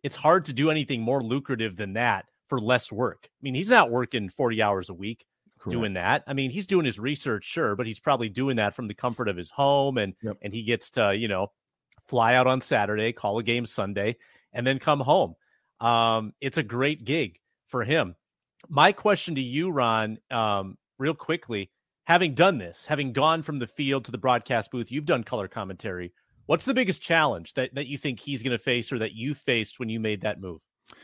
[0.07, 3.25] it's hard to do anything more lucrative than that for less work.
[3.25, 5.25] I mean, he's not working 40 hours a week.
[5.59, 5.73] Correct.
[5.73, 6.23] doing that.
[6.27, 9.27] I mean, he's doing his research, sure, but he's probably doing that from the comfort
[9.27, 10.37] of his home and yep.
[10.41, 11.51] and he gets to, you know,
[12.07, 14.15] fly out on Saturday, call a game Sunday,
[14.53, 15.35] and then come home.
[15.81, 18.15] Um, it's a great gig for him.
[18.69, 21.69] My question to you, Ron, um, real quickly,
[22.05, 25.47] having done this, having gone from the field to the broadcast booth, you've done color
[25.47, 26.13] commentary.
[26.47, 29.35] What's the biggest challenge that, that you think he's going to face or that you
[29.35, 30.61] faced when you made that move?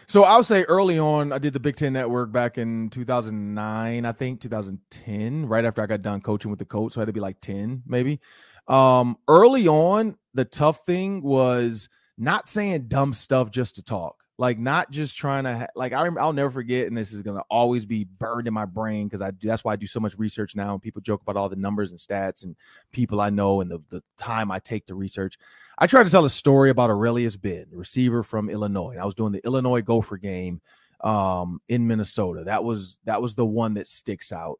[0.08, 4.12] So I'll say early on, I did the Big Ten Network back in 2009, I
[4.14, 6.94] think 2010, right after I got done coaching with the coach.
[6.94, 8.22] So I had to be like 10, maybe.
[8.70, 14.58] Um, early on, the tough thing was not saying dumb stuff just to talk like
[14.58, 17.44] not just trying to ha- like I, i'll never forget and this is going to
[17.50, 20.56] always be burned in my brain because i that's why i do so much research
[20.56, 22.56] now and people joke about all the numbers and stats and
[22.92, 25.38] people i know and the, the time i take to research.
[25.78, 29.32] I tried to tell a story about Arrelious the receiver from illinois i was doing
[29.32, 30.62] the illinois gopher game
[31.04, 32.46] um, in minnesota.
[32.46, 34.60] That was that was the one that sticks out.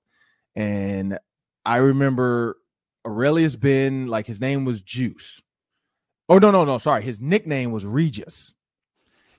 [0.56, 1.18] And
[1.66, 2.58] i remember
[3.06, 5.42] Arrelious benn like his name was juice.
[6.30, 8.54] Oh no no no sorry his nickname was regis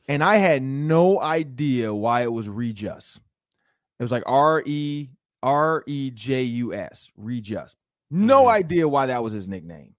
[0.09, 3.21] and I had no idea why it was Regus.
[3.99, 5.09] It was like R E
[5.43, 7.77] R E J U S, Regus.
[8.11, 8.49] No mm-hmm.
[8.49, 9.95] idea why that was his nickname.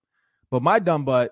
[0.51, 1.31] But my dumb butt,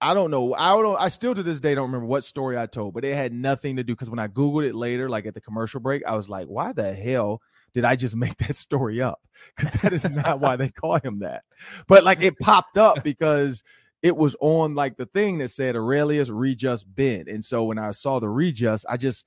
[0.00, 0.54] I don't know.
[0.54, 1.00] I don't.
[1.00, 3.76] I still to this day don't remember what story I told, but it had nothing
[3.76, 6.28] to do because when I googled it later, like at the commercial break, I was
[6.28, 7.40] like, "Why the hell
[7.72, 9.20] did I just make that story up?"
[9.56, 11.42] Because that is not why they call him that.
[11.86, 13.62] But like it popped up because
[14.02, 17.26] it was on like the thing that said Arrelious Regis Benn.
[17.28, 19.24] And so when I saw the Regis, I just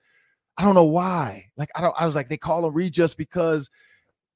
[0.57, 1.45] I don't know why.
[1.57, 3.69] Like I don't I was like, they call him Regis because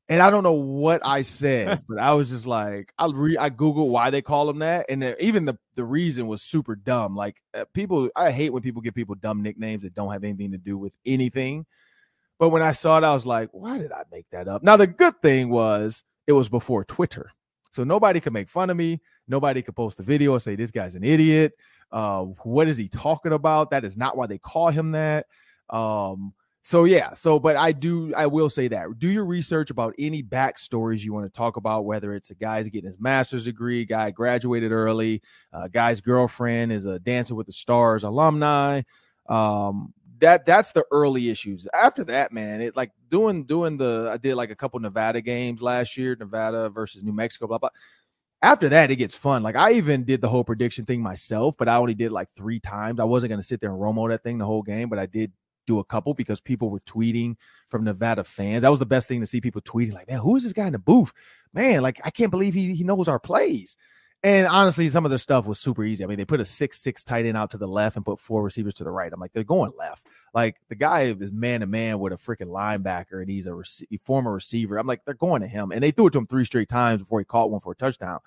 [0.10, 3.50] and I don't know what I said, but I was just like, I re I
[3.50, 7.16] googled why they call him that, and even the the reason was super dumb.
[7.16, 10.52] Like uh, people, I hate when people give people dumb nicknames that don't have anything
[10.52, 11.66] to do with anything.
[12.40, 14.64] But when I saw it, I was like, why did I make that up?
[14.64, 17.32] Now the good thing was it was before Twitter,
[17.72, 19.02] so nobody could make fun of me.
[19.30, 21.54] Nobody could post a video and say this guy's an idiot.
[21.92, 23.72] Uh, what is he talking about?
[23.72, 25.28] That is not why they call him that.
[25.70, 29.96] Um, so yeah, so but I do I will say that do your research about
[29.98, 33.86] any backstories you want to talk about, whether it's a guy's getting his master's degree,
[33.86, 35.22] guy graduated early,
[35.54, 38.82] uh, guy's girlfriend is a Dancing with the Stars alumni.
[39.30, 41.68] Um, that that's the early issues.
[41.74, 45.62] After that, man, it's like doing doing the I did like a couple Nevada games
[45.62, 47.70] last year, Nevada versus New Mexico, blah blah.
[48.42, 49.44] After that, it gets fun.
[49.44, 52.60] Like I even did the whole prediction thing myself, but I only did like three
[52.60, 53.00] times.
[53.00, 55.34] I wasn't gonna sit there and Romo that thing the whole game, but I did
[55.68, 57.36] do a couple because people were tweeting
[57.70, 58.64] from Nevada fans.
[58.64, 60.66] That was the best thing to see people tweeting, like, man, who is this guy
[60.66, 61.14] in the booth?
[61.54, 63.78] Man, like, I can't believe he, he knows our plays.
[64.22, 66.04] And honestly, some of their stuff was super easy.
[66.04, 68.20] I mean, they put a six six tight end out to the left and put
[68.20, 69.12] four receivers to the right.
[69.14, 70.08] I'm like, they're going left.
[70.34, 74.02] Like the guy is man to man with a freaking linebacker, and he's a rec-
[74.04, 74.78] former receiver.
[74.78, 77.02] I'm like, they're going to him, and they threw it to him three straight times
[77.02, 78.20] before he caught one for a touchdown.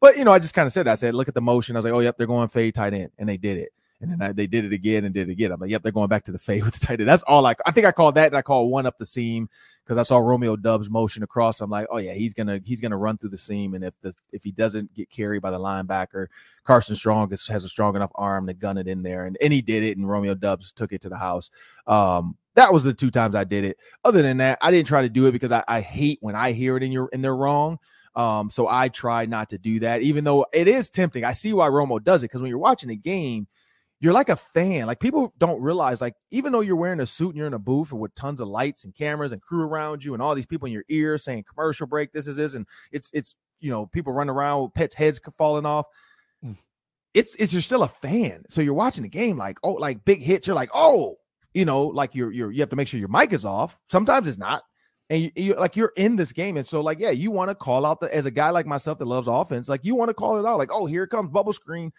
[0.00, 0.92] But you know, I just kind of said, that.
[0.92, 1.76] I said, look at the motion.
[1.76, 3.72] I was like, oh yep, they're going fade tight end, and they did it.
[4.00, 5.52] And then I, they did it again and did it again.
[5.52, 7.08] I'm like, yep, they're going back to the fade with the tight end.
[7.08, 9.48] That's all I, I think I called that and I called one up the seam
[9.86, 11.60] because I saw Romeo Doubs motion across.
[11.60, 14.12] I'm like, oh yeah, he's gonna he's gonna run through the seam, and if the
[14.32, 16.26] if he doesn't get carried by the linebacker,
[16.64, 19.52] Carson Strong is, has a strong enough arm to gun it in there, and and
[19.52, 21.50] he did it, and Romeo Doubs took it to the house.
[21.86, 23.78] Um, that was the two times I did it.
[24.04, 26.52] Other than that, I didn't try to do it because I, I hate when I
[26.52, 27.78] hear it in your and they're wrong.
[28.16, 31.22] Um, so I try not to do that, even though it is tempting.
[31.22, 33.46] I see why Romo does it because when you're watching the game
[34.00, 34.86] you're like a fan.
[34.86, 37.58] Like people don't realize, like, even though you're wearing a suit and you're in a
[37.58, 40.66] booth with tons of lights and cameras and crew around you and all these people
[40.66, 44.12] in your ear saying commercial break, this is this, and it's it's you know, people
[44.12, 45.86] running around with pets' heads falling off.
[46.44, 46.56] Mm.
[47.14, 48.44] It's it's you're still a fan.
[48.48, 51.16] So you're watching the game, like, oh, like big hits, you're like, oh,
[51.54, 53.78] you know, like you're you're you have to make sure your mic is off.
[53.90, 54.62] Sometimes it's not.
[55.08, 56.56] And you, you like you're in this game.
[56.56, 58.98] And so, like, yeah, you want to call out the as a guy like myself
[58.98, 61.52] that loves offense, like you want to call it out, like, oh, here comes bubble
[61.52, 61.92] screen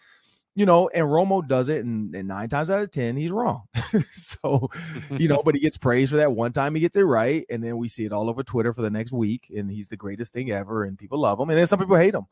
[0.57, 3.61] you know, and Romo does it, and, and, nine times out of ten, he's wrong.
[4.11, 4.71] so,
[5.11, 7.63] you know, but he gets praised for that one time he gets it right, and
[7.63, 10.33] then we see it all over Twitter for the next week, and he's the greatest
[10.33, 12.25] thing ever, and people love him, and then some people hate him.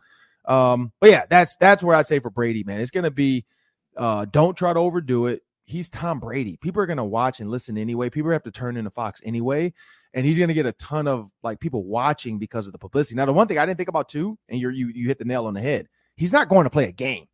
[0.45, 3.45] Um, but yeah, that's that's where I'd say for Brady, man, it's gonna be
[3.95, 5.43] uh, don't try to overdo it.
[5.65, 6.57] He's Tom Brady.
[6.57, 8.09] People are gonna watch and listen anyway.
[8.09, 9.71] People have to turn into Fox anyway,
[10.15, 13.17] and he's gonna get a ton of like people watching because of the publicity.
[13.17, 15.25] Now, the one thing I didn't think about too, and you you you hit the
[15.25, 15.87] nail on the head.
[16.17, 17.27] He's not going to play a game.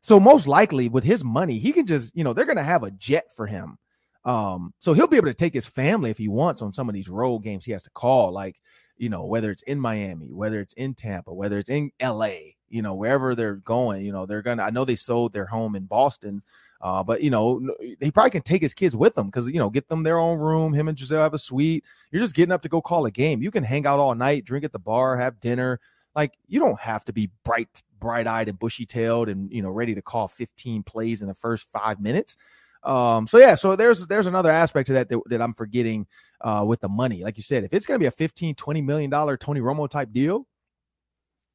[0.00, 2.82] So most likely with his money, he can just, you know, they're going to have
[2.82, 3.78] a jet for him.
[4.24, 6.94] Um, so he'll be able to take his family if he wants on some of
[6.94, 8.60] these road games he has to call, like,
[9.00, 12.82] you know, whether it's in Miami, whether it's in Tampa, whether it's in LA, you
[12.82, 14.62] know, wherever they're going, you know, they're gonna.
[14.62, 16.42] I know they sold their home in Boston,
[16.82, 17.66] uh, but you know,
[17.98, 20.38] he probably can take his kids with them because you know, get them their own
[20.38, 20.74] room.
[20.74, 21.82] Him and Gisele have a suite.
[22.10, 23.42] You're just getting up to go call a game.
[23.42, 25.80] You can hang out all night, drink at the bar, have dinner.
[26.14, 29.70] Like you don't have to be bright, bright eyed and bushy tailed and you know
[29.70, 32.36] ready to call 15 plays in the first five minutes.
[32.82, 36.06] Um, so yeah, so there's there's another aspect to that that, that I'm forgetting
[36.40, 37.22] uh, with the money.
[37.22, 40.12] Like you said, if it's gonna be a 15, 20 million dollar Tony Romo type
[40.12, 40.46] deal,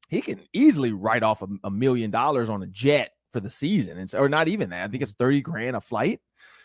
[0.08, 3.98] he can easily write off a, a million dollars on a jet for the season.
[3.98, 4.84] And so, or not even that.
[4.84, 6.20] I think it's 30 grand a flight.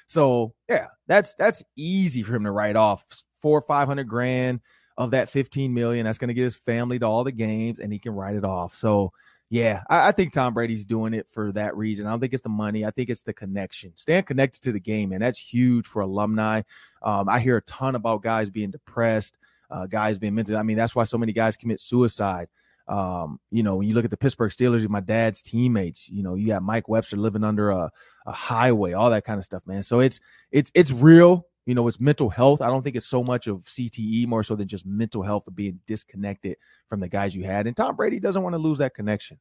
[0.08, 3.04] So yeah, that's that's easy for him to write off
[3.42, 4.60] four five hundred grand
[4.98, 6.06] of that 15 million.
[6.06, 8.46] That's going to get his family to all the games and he can write it
[8.46, 8.76] off.
[8.76, 9.12] So,
[9.52, 12.08] yeah, I, I, think Tom Brady's doing it for that reason.
[12.08, 12.86] I don't think it's the money.
[12.86, 13.92] I think it's the connection.
[13.96, 16.62] Staying connected to the game, and that's huge for alumni.
[17.02, 19.38] Um, I hear a ton about guys being depressed,
[19.70, 20.58] uh, guys being mentally.
[20.58, 22.48] I mean, that's why so many guys commit suicide.
[22.88, 26.36] Um, you know, when you look at the Pittsburgh Steelers, my dad's teammates, you know,
[26.36, 27.92] you got Mike Webster living under a,
[28.26, 29.84] a highway, all that kind of stuff, man.
[29.84, 31.46] So it's it's it's real.
[31.66, 32.62] You know, it's mental health.
[32.62, 35.56] I don't think it's so much of CTE more so than just mental health of
[35.56, 36.58] being disconnected
[36.90, 37.68] from the guys you had.
[37.68, 39.38] And Tom Brady doesn't want to lose that connection.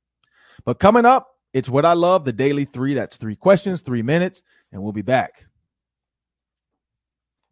[0.65, 2.95] But coming up, it's what I love the daily three.
[2.95, 5.47] That's three questions, three minutes, and we'll be back.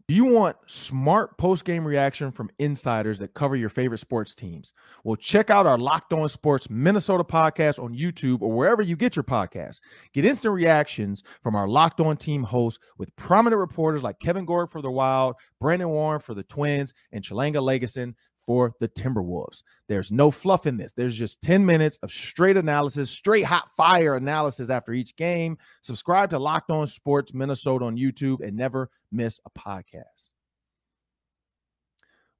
[0.09, 4.73] Do you want smart post game reaction from insiders that cover your favorite sports teams?
[5.05, 9.16] Well, check out our Locked On Sports Minnesota podcast on YouTube or wherever you get
[9.16, 9.81] your podcasts.
[10.14, 14.71] Get instant reactions from our Locked On team hosts with prominent reporters like Kevin Gordon
[14.71, 18.14] for the Wild, Brandon Warne for the Twins, and Chalanga Legason
[18.49, 19.63] for the Timberwolves.
[19.89, 20.93] There's no fluff in this.
[20.93, 25.59] There's just 10 minutes of straight analysis, straight hot fire analysis after each game.
[25.83, 30.31] Subscribe to Locked On Sports Minnesota on YouTube and never miss a podcast.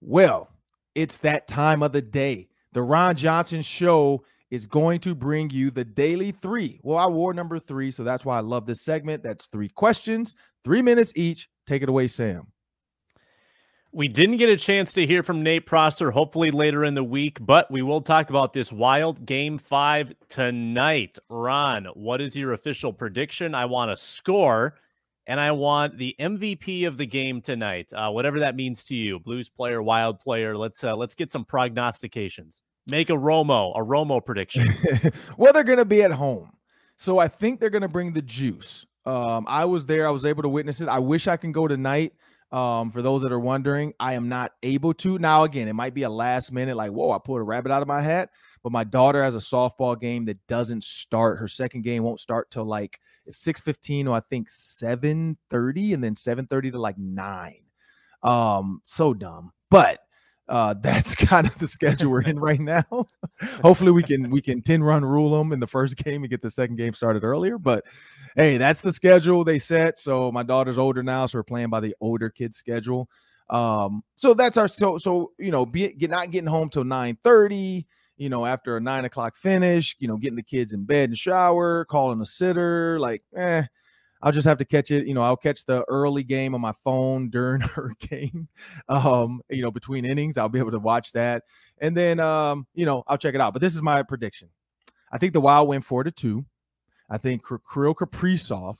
[0.01, 0.49] Well,
[0.95, 2.49] it's that time of the day.
[2.73, 6.81] The Ron Johnson Show is going to bring you the daily three.
[6.83, 9.23] Well, I wore number three, so that's why I love this segment.
[9.23, 11.51] That's three questions, three minutes each.
[11.67, 12.47] Take it away, Sam.
[13.91, 17.39] We didn't get a chance to hear from Nate Prosser, hopefully later in the week,
[17.41, 21.19] but we will talk about this wild game five tonight.
[21.31, 23.55] Ron, what is your official prediction?
[23.55, 24.75] I want a score
[25.27, 29.19] and I want the MVP of the game tonight, uh, whatever that means to you.
[29.21, 30.55] Blues player, wild player.
[30.55, 32.61] Let's uh, let's get some prognostications.
[32.87, 34.69] Make a Romo, a Romo prediction.
[35.39, 36.51] well, they're going to be at home,
[36.97, 38.85] so I think they're going to bring the juice.
[39.07, 40.07] Um, I was there.
[40.07, 40.89] I was able to witness it.
[40.89, 42.13] I wish I can go tonight.
[42.51, 45.19] Um, for those that are wondering, I am not able to.
[45.19, 47.83] Now, again, it might be a last minute, like, whoa, I pulled a rabbit out
[47.83, 48.31] of my hat.
[48.63, 51.39] But my daughter has a softball game that doesn't start.
[51.39, 56.73] Her second game won't start till like 6:15 or I think 7:30, and then 7:30
[56.73, 57.55] to like 9.
[58.23, 59.53] Um, so dumb.
[59.71, 60.01] But
[60.49, 62.85] uh, that's kind of the schedule we're in right now.
[63.63, 66.43] Hopefully, we can we can 10 run rule them in the first game and get
[66.43, 67.59] the second game started earlier.
[67.59, 67.85] But
[68.37, 69.99] hey, that's the schedule they set.
[69.99, 73.09] So my daughter's older now, so we're playing by the older kids' schedule.
[73.51, 77.19] Um, so that's our so so you know, be get not getting home till 9
[77.25, 77.87] 30
[78.19, 81.17] you know, after a nine o'clock finish, you know, getting the kids in bed and
[81.17, 83.63] shower, calling a sitter, like, eh,
[84.23, 85.07] I'll just have to catch it.
[85.07, 88.49] You know, I'll catch the early game on my phone during her game.
[88.89, 91.45] Um, you know, between innings, I'll be able to watch that.
[91.81, 93.53] And then um, you know, I'll check it out.
[93.53, 94.49] But this is my prediction.
[95.11, 96.45] I think the Wild win four to two.
[97.11, 98.77] I think Kirill Kaprizov,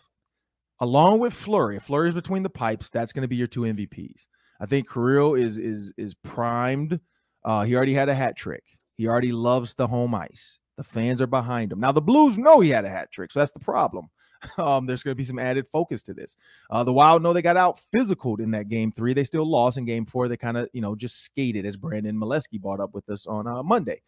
[0.81, 3.63] along with Fleury, if Fleury is between the pipes, that's going to be your two
[3.63, 4.27] MVPs.
[4.61, 7.01] I think Kirill is is is primed.
[7.45, 8.65] Uh, he already had a hat trick.
[8.97, 10.59] He already loves the home ice.
[10.77, 11.81] The fans are behind him.
[11.81, 14.09] Now the Blues know he had a hat trick, so that's the problem.
[14.59, 16.37] Um, there's going to be some added focus to this.
[16.71, 19.15] Uh, the Wild know they got out physical in that game three.
[19.15, 20.29] They still lost in game four.
[20.29, 23.47] They kind of, you know, just skated, as Brandon Molesky brought up with us on
[23.47, 24.01] uh, Monday.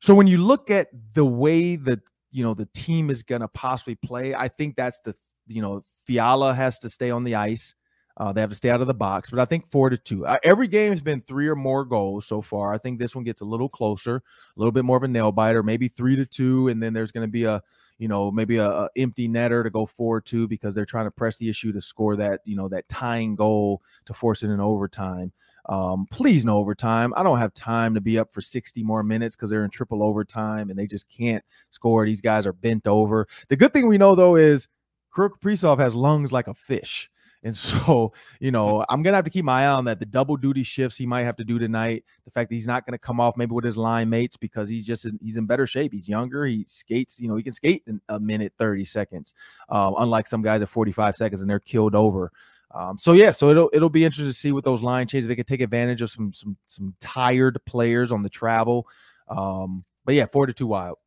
[0.00, 2.00] So when you look at the way that
[2.32, 5.14] you know the team is going to possibly play, I think that's the
[5.46, 7.74] you know Fiala has to stay on the ice.
[8.16, 10.26] Uh, they have to stay out of the box, but I think four to two.
[10.26, 12.74] Uh, every game has been three or more goals so far.
[12.74, 14.22] I think this one gets a little closer, a
[14.56, 17.26] little bit more of a nail biter, maybe three to two, and then there's going
[17.26, 17.62] to be a,
[18.02, 21.10] you know, maybe a, a, empty netter to go four two because they're trying to
[21.12, 24.58] press the issue to score that, you know, that tying goal to force it in
[24.58, 25.32] overtime.
[25.68, 27.14] Um, please no overtime.
[27.16, 30.02] I don't have time to be up for 60 more minutes because they're in triple
[30.02, 32.04] overtime and they just can't score.
[32.04, 33.28] These guys are bent over.
[33.48, 34.66] The good thing we know though is
[35.12, 37.08] Kirk Kaprizov has lungs like a fish.
[37.44, 39.98] And so, you know, I'm gonna have to keep my eye on that.
[39.98, 42.04] The double duty shifts he might have to do tonight.
[42.24, 44.84] The fact that he's not gonna come off maybe with his line mates because he's
[44.84, 45.92] just in, he's in better shape.
[45.92, 46.44] He's younger.
[46.46, 47.20] He skates.
[47.20, 49.34] You know, he can skate in a minute 30 seconds.
[49.68, 52.30] Um, unlike some guys at 45 seconds and they're killed over.
[52.74, 55.28] Um, so yeah, so it'll it'll be interesting to see what those line changes.
[55.28, 58.86] They could take advantage of some some some tired players on the travel.
[59.28, 60.98] Um, but yeah, four to two wild.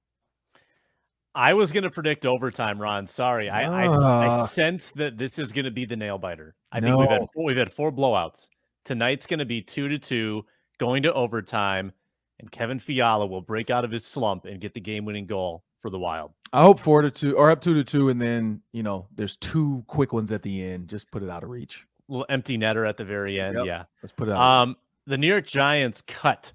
[1.36, 3.06] I was going to predict overtime, Ron.
[3.08, 4.46] Sorry, I, I, I ah.
[4.46, 6.56] sense that this is going to be the nail biter.
[6.72, 6.88] I no.
[6.88, 8.48] think we've had four, we've had four blowouts.
[8.86, 10.46] Tonight's going to be two to two,
[10.78, 11.92] going to overtime,
[12.40, 15.90] and Kevin Fiala will break out of his slump and get the game-winning goal for
[15.90, 16.32] the Wild.
[16.54, 19.36] I hope four to two or up two to two, and then you know there's
[19.38, 20.88] two quick ones at the end.
[20.88, 21.86] Just put it out of reach.
[22.08, 23.56] A little empty netter at the very end.
[23.56, 23.66] Yep.
[23.66, 24.40] Yeah, let's put it out.
[24.40, 26.54] Um, the New York Giants cut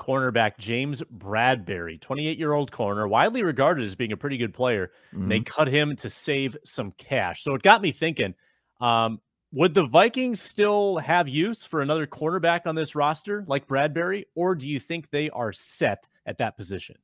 [0.00, 4.90] cornerback James Bradberry, 28 year old corner, widely regarded as being a pretty good player.
[5.14, 5.28] Mm-hmm.
[5.28, 7.44] They cut him to save some cash.
[7.44, 8.34] So it got me thinking
[8.80, 9.20] um,
[9.52, 14.54] would the Vikings still have use for another cornerback on this roster like Bradberry, or
[14.54, 16.96] do you think they are set at that position?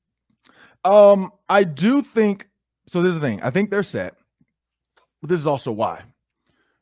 [0.84, 2.48] Um, I do think
[2.86, 3.02] so.
[3.02, 3.42] There's the thing.
[3.42, 4.14] I think they're set,
[5.20, 6.02] but this is also why.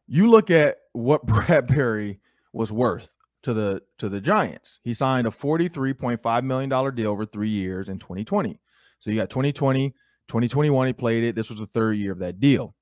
[0.06, 2.18] You look at what Bradberry
[2.52, 3.10] was worth
[3.44, 4.80] to the to the Giants.
[4.82, 8.58] He signed a $43.5 million deal over three years in 2020.
[8.98, 9.90] So you got 2020,
[10.28, 11.34] 2021, he played it.
[11.34, 12.74] This was the third year of that deal.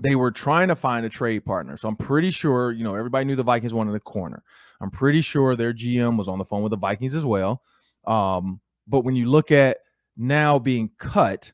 [0.00, 1.76] They were trying to find a trade partner.
[1.76, 4.42] So I'm pretty sure, you know, everybody knew the Vikings wanted a corner.
[4.80, 7.62] I'm pretty sure their GM was on the phone with the Vikings as well.
[8.06, 9.78] Um, but when you look at
[10.16, 11.52] now being cut,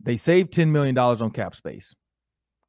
[0.00, 1.94] they saved $10 million on cap space.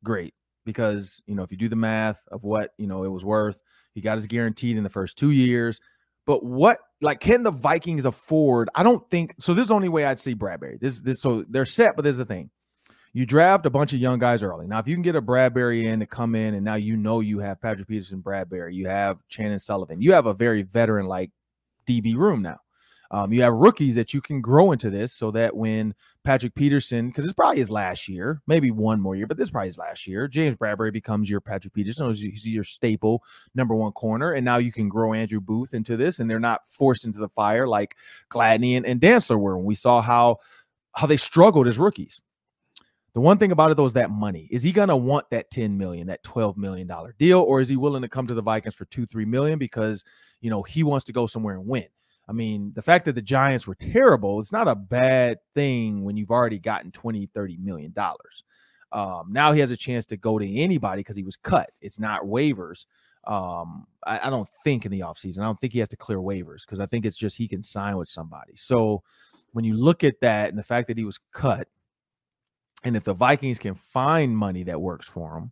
[0.03, 0.33] Great.
[0.65, 3.59] Because, you know, if you do the math of what, you know, it was worth,
[3.99, 5.81] he got his guaranteed in the first two years.
[6.25, 8.69] But what like can the Vikings afford?
[8.75, 9.53] I don't think so.
[9.53, 10.79] This is the only way I'd see Bradberry.
[10.79, 12.49] This this so they're set, but there's the thing.
[13.11, 14.67] You draft a bunch of young guys early.
[14.67, 17.21] Now, if you can get a Bradberry in to come in, and now you know
[17.21, 21.31] you have Patrick Peterson, Bradberry, you have Chandon Sullivan, you have a very veteran like
[21.87, 22.59] DB room now.
[23.11, 27.07] Um, you have rookies that you can grow into this so that when Patrick Peterson,
[27.07, 29.79] because it's probably his last year, maybe one more year, but this is probably his
[29.79, 30.27] last year.
[30.27, 33.23] James Bradberry becomes your Patrick Peterson, he's your staple
[33.55, 34.33] number one corner.
[34.33, 37.29] And now you can grow Andrew Booth into this, and they're not forced into the
[37.29, 37.95] fire like
[38.29, 40.37] Gladney and, and Dantzler were when we saw how
[40.93, 42.21] how they struggled as rookies.
[43.13, 44.47] The one thing about it though is that money.
[44.51, 47.75] Is he gonna want that 10 million, that 12 million dollar deal, or is he
[47.75, 50.03] willing to come to the Vikings for two, three million because
[50.41, 51.87] you know he wants to go somewhere and win?
[52.29, 56.15] I mean, the fact that the Giants were terrible, it's not a bad thing when
[56.15, 58.43] you've already gotten 20, 30 million dollars.
[58.91, 61.71] Um, now he has a chance to go to anybody because he was cut.
[61.81, 62.85] It's not waivers.
[63.25, 65.39] Um, I, I, don't think in the offseason.
[65.39, 67.61] I don't think he has to clear waivers because I think it's just he can
[67.61, 68.53] sign with somebody.
[68.55, 69.03] So
[69.51, 71.67] when you look at that and the fact that he was cut,
[72.83, 75.51] and if the Vikings can find money that works for him,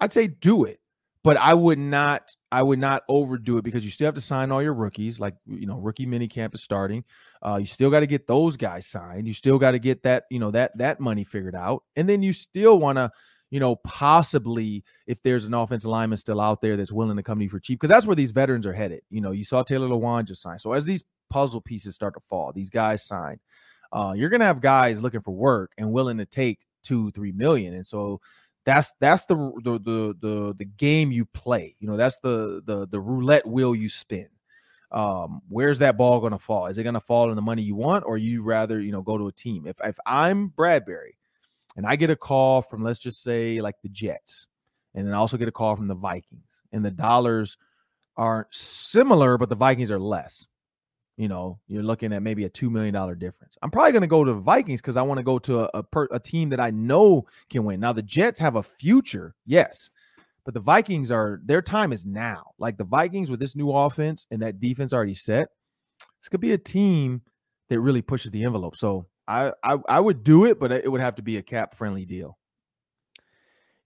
[0.00, 0.80] I'd say do it
[1.28, 4.50] but I would not I would not overdo it because you still have to sign
[4.50, 5.20] all your rookies.
[5.20, 7.04] Like you know, rookie mini camp is starting.
[7.42, 9.26] Uh, you still got to get those guys signed.
[9.28, 12.22] You still got to get that you know that that money figured out, and then
[12.22, 13.10] you still want to
[13.50, 17.36] you know possibly if there's an offensive lineman still out there that's willing to come
[17.40, 19.02] to you for cheap because that's where these veterans are headed.
[19.10, 20.58] You know, you saw Taylor Lewan just sign.
[20.58, 23.38] So as these puzzle pieces start to fall, these guys sign.
[23.92, 27.74] Uh, you're gonna have guys looking for work and willing to take two, three million,
[27.74, 28.18] and so
[28.68, 31.74] that's that's the the the the, the game you play.
[31.80, 34.28] You know, that's the the the roulette wheel you spin.
[34.92, 36.66] Um, where's that ball going to fall?
[36.66, 39.00] Is it going to fall in the money you want, or you rather you know
[39.00, 39.66] go to a team?
[39.66, 41.16] If if I'm Bradberry,
[41.78, 44.46] and I get a call from let's just say like the Jets,
[44.94, 47.56] and then I also get a call from the Vikings, and the dollars
[48.18, 50.46] aren't similar, but the Vikings are less
[51.18, 53.58] you know, you're looking at maybe a $2 million difference.
[53.60, 55.70] I'm probably going to go to the Vikings because I want to go to a,
[55.74, 57.80] a, per, a, team that I know can win.
[57.80, 59.90] Now, the Jets have a future, yes,
[60.44, 62.52] but the Vikings are, their time is now.
[62.60, 65.48] Like the Vikings with this new offense and that defense already set,
[66.22, 67.20] this could be a team
[67.68, 68.76] that really pushes the envelope.
[68.76, 71.74] So I, I, I would do it, but it would have to be a cap
[71.74, 72.38] friendly deal.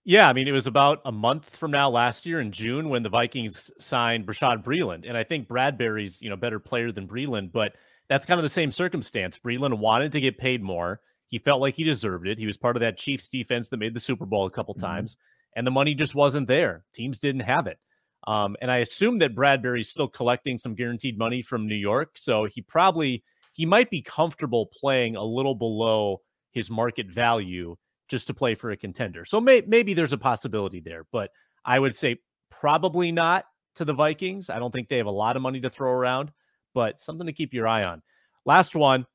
[0.05, 3.03] Yeah, I mean, it was about a month from now last year in June when
[3.03, 5.07] the Vikings signed Bashaud Breeland.
[5.07, 7.73] And I think Bradberry's, you know, better player than Breeland, but
[8.09, 9.37] that's kind of the same circumstance.
[9.37, 10.99] Breeland wanted to get paid more.
[11.27, 12.37] He felt like he deserved it.
[12.37, 14.85] He was part of that Chiefs defense that made the Super Bowl a couple mm-hmm.
[14.85, 15.17] times,
[15.55, 16.83] and the money just wasn't there.
[16.93, 17.79] Teams didn't have it.
[18.27, 22.17] Um, and I assume that Bradberry's still collecting some guaranteed money from New York.
[22.17, 23.23] So he probably
[23.53, 27.75] he might be comfortable playing a little below his market value
[28.13, 29.25] just to play for a contender.
[29.25, 31.31] So may, maybe there's a possibility there, but
[31.65, 32.17] I would say
[32.51, 34.51] probably not to the Vikings.
[34.51, 36.31] I don't think they have a lot of money to throw around,
[36.75, 38.03] but something to keep your eye on.
[38.45, 39.07] Last one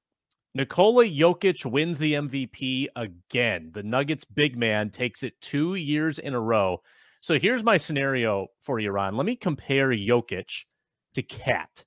[0.53, 3.70] Nikola Jokic wins the MVP again.
[3.72, 6.82] The Nuggets big man takes it two years in a row.
[7.20, 9.16] So here's my scenario for you, Ron.
[9.16, 10.64] Let me compare Jokic
[11.14, 11.84] to KAT.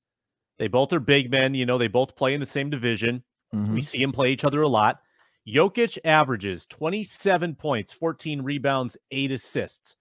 [0.60, 1.56] They both are big men.
[1.56, 3.22] You know, they both play in the same division.
[3.54, 3.74] Mm-hmm.
[3.74, 5.02] We see them play each other a lot.
[5.48, 9.96] Jokic averages 27 points, 14 rebounds, eight assists.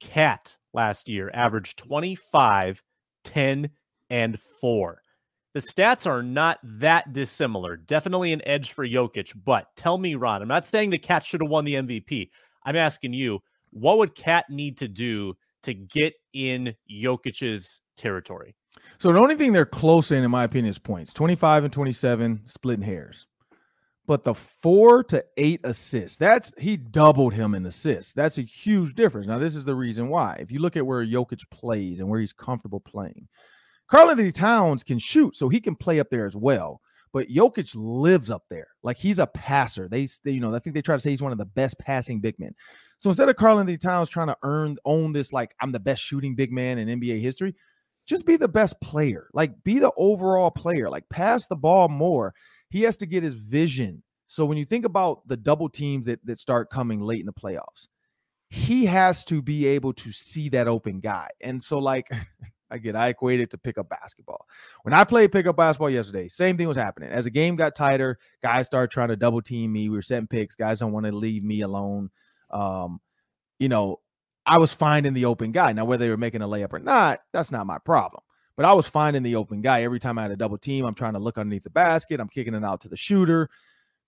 [0.00, 2.82] KAT last year averaged 25,
[3.24, 3.70] 10,
[4.08, 5.02] and 4.
[5.52, 7.76] The stats are not that dissimilar.
[7.76, 11.42] Definitely an edge for Jokic, but tell me, Ron, I'm not saying the KAT should
[11.42, 12.30] have won the MVP.
[12.64, 18.54] I'm asking you, what would KAT need to do to get in Jokic's territory?
[18.98, 21.12] So the only thing they're close in, in my opinion, is points.
[21.12, 23.26] 25 and 27, splitting hairs
[24.10, 28.12] but the four to eight assists, that's he doubled him in assists.
[28.12, 29.28] That's a huge difference.
[29.28, 30.36] Now, this is the reason why.
[30.40, 33.28] If you look at where Jokic plays and where he's comfortable playing,
[33.88, 36.80] Karl-Anthony Towns can shoot, so he can play up there as well.
[37.12, 38.66] But Jokic lives up there.
[38.82, 39.86] Like he's a passer.
[39.88, 41.78] They, they, you know, I think they try to say he's one of the best
[41.78, 42.52] passing big men.
[42.98, 46.34] So instead of Karl-Anthony Towns trying to earn own this, like I'm the best shooting
[46.34, 47.54] big man in NBA history,
[48.06, 49.28] just be the best player.
[49.34, 50.90] Like be the overall player.
[50.90, 52.34] Like pass the ball more
[52.70, 54.02] he has to get his vision.
[54.26, 57.32] So when you think about the double teams that, that start coming late in the
[57.32, 57.88] playoffs,
[58.48, 61.28] he has to be able to see that open guy.
[61.40, 62.08] And so, like,
[62.70, 64.46] again, I equate it to pick up basketball.
[64.82, 67.10] When I played pickup basketball yesterday, same thing was happening.
[67.10, 69.88] As the game got tighter, guys started trying to double team me.
[69.88, 70.54] We were setting picks.
[70.54, 72.10] Guys don't want to leave me alone.
[72.50, 73.00] Um,
[73.58, 74.00] you know,
[74.46, 75.72] I was finding the open guy.
[75.72, 78.22] Now, whether they were making a layup or not, that's not my problem.
[78.60, 80.84] But I was finding the open guy every time I had a double team.
[80.84, 82.20] I'm trying to look underneath the basket.
[82.20, 83.48] I'm kicking it out to the shooter.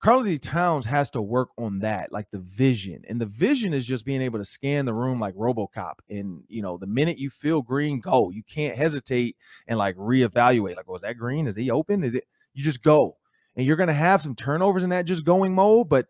[0.02, 3.02] Karl-Anthony Towns has to work on that, like the vision.
[3.08, 5.94] And the vision is just being able to scan the room like Robocop.
[6.10, 8.28] And you know, the minute you feel green, go.
[8.28, 9.38] You can't hesitate
[9.68, 10.76] and like reevaluate.
[10.76, 11.46] Like, was oh, that green?
[11.46, 12.04] Is he open?
[12.04, 13.16] Is it you just go?
[13.56, 16.08] And you're gonna have some turnovers in that just going mode, but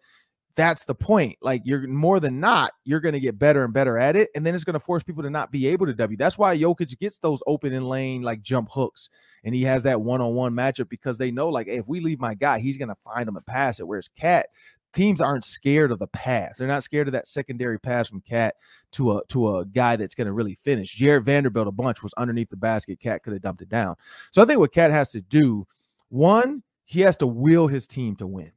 [0.55, 1.39] that's the point.
[1.41, 4.45] Like you're more than not, you're going to get better and better at it, and
[4.45, 6.17] then it's going to force people to not be able to W.
[6.17, 9.09] That's why Jokic gets those open in lane like jump hooks,
[9.45, 12.01] and he has that one on one matchup because they know like hey, if we
[12.01, 13.87] leave my guy, he's going to find him and pass it.
[13.87, 14.47] Whereas KAT,
[14.93, 16.59] teams aren't scared of the pass.
[16.59, 18.57] They're not scared of that secondary pass from KAT
[18.93, 20.95] to a to a guy that's going to really finish.
[20.95, 23.01] Jarred Vanderbilt a bunch was underneath the basket.
[23.01, 23.97] KAT could have dumped it down.
[24.31, 25.67] So I think what KAT has to do,
[26.11, 28.53] one, he has to will his team to win.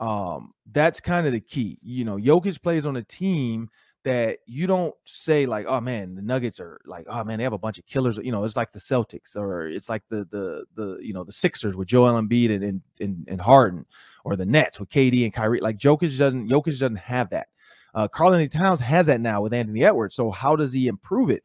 [0.00, 1.78] Um, that's kind of the key.
[1.82, 3.70] You know, Jokic plays on a team
[4.04, 7.52] that you don't say like, oh man, the Nuggets are like, oh man, they have
[7.52, 8.18] a bunch of killers.
[8.20, 11.32] You know, it's like the Celtics or it's like the the the you know the
[11.32, 13.86] Sixers with Joel Embiid and and and, Harden,
[14.24, 15.60] or the Nets with KD and Kyrie.
[15.60, 17.48] Like Jokic doesn't Jokic doesn't have that.
[17.94, 20.16] Uh, Karl-Anthony Towns has that now with Anthony Edwards.
[20.16, 21.44] So how does he improve it?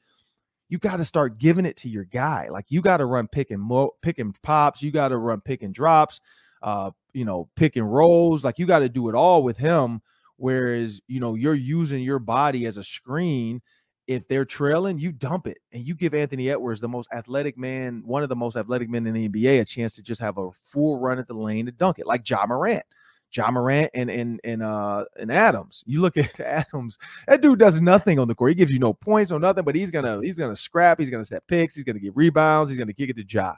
[0.69, 2.47] You got to start giving it to your guy.
[2.49, 4.81] Like you got to run pick and mo- pick and pops.
[4.81, 6.21] You got to run pick and drops
[6.61, 8.43] uh, you know, pick and rolls.
[8.43, 10.01] Like you got to do it all with him.
[10.35, 13.61] Whereas, you know, you're using your body as a screen.
[14.05, 18.03] If they're trailing, you dump it and you give Anthony Edwards, the most athletic man,
[18.05, 20.51] one of the most athletic men in the NBA, a chance to just have a
[20.63, 22.85] full run at the lane to dunk it, like Ja Morant.
[23.35, 25.83] Ja Morant and and and uh and Adams.
[25.85, 26.97] You look at Adams,
[27.27, 28.51] that dude does nothing on the court.
[28.51, 31.25] He gives you no points or nothing, but he's gonna he's gonna scrap, he's gonna
[31.25, 33.55] set picks, he's gonna get rebounds, he's gonna kick it to Ja.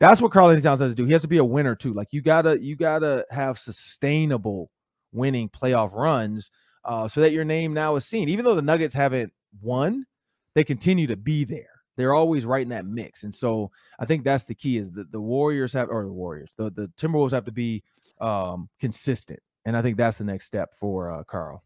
[0.00, 1.04] That's what Karl-Anthony Towns has to do.
[1.04, 1.92] He has to be a winner too.
[1.92, 4.70] Like you gotta you gotta have sustainable
[5.12, 6.50] winning playoff runs
[6.84, 8.28] uh, so that your name now is seen.
[8.28, 10.06] Even though the Nuggets haven't won,
[10.54, 11.68] they continue to be there.
[11.96, 13.24] They're always right in that mix.
[13.24, 16.50] And so I think that's the key is that the Warriors have or the Warriors,
[16.56, 17.82] the, the Timberwolves have to be
[18.20, 19.40] um, consistent.
[19.66, 21.62] And I think that's the next step for uh, Karl.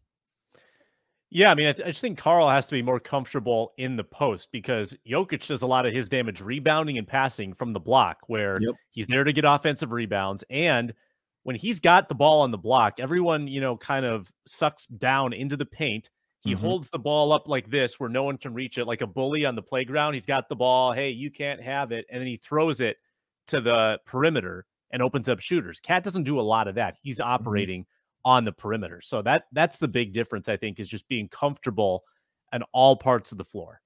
[1.35, 3.97] Yeah, I mean, I, th- I, just think Karl has to be more comfortable in
[3.97, 7.79] the post because Jokic does a lot of his damage rebounding and passing from the
[7.81, 8.73] block, where yep.
[8.91, 10.45] he's there to get offensive rebounds.
[10.49, 10.93] And
[11.43, 15.33] when he's got the ball on the block, everyone, you know, kind of sucks down
[15.33, 16.09] into the paint.
[16.39, 16.61] He mm-hmm.
[16.61, 19.45] holds the ball up like this where no one can reach it, like a bully
[19.45, 20.13] on the playground.
[20.13, 20.93] He's got the ball.
[20.93, 22.05] Hey, you can't have it.
[22.09, 22.95] And then he throws it
[23.47, 25.81] to the perimeter and opens up shooters.
[25.81, 26.95] KAT doesn't do a lot of that.
[27.03, 27.29] He's mm-hmm.
[27.29, 27.81] operating.
[27.81, 27.94] Mm-hmm
[28.25, 28.99] on the perimeter.
[28.99, 32.03] So that that's the big difference, I think, is just being comfortable
[32.51, 33.79] in all parts of the floor.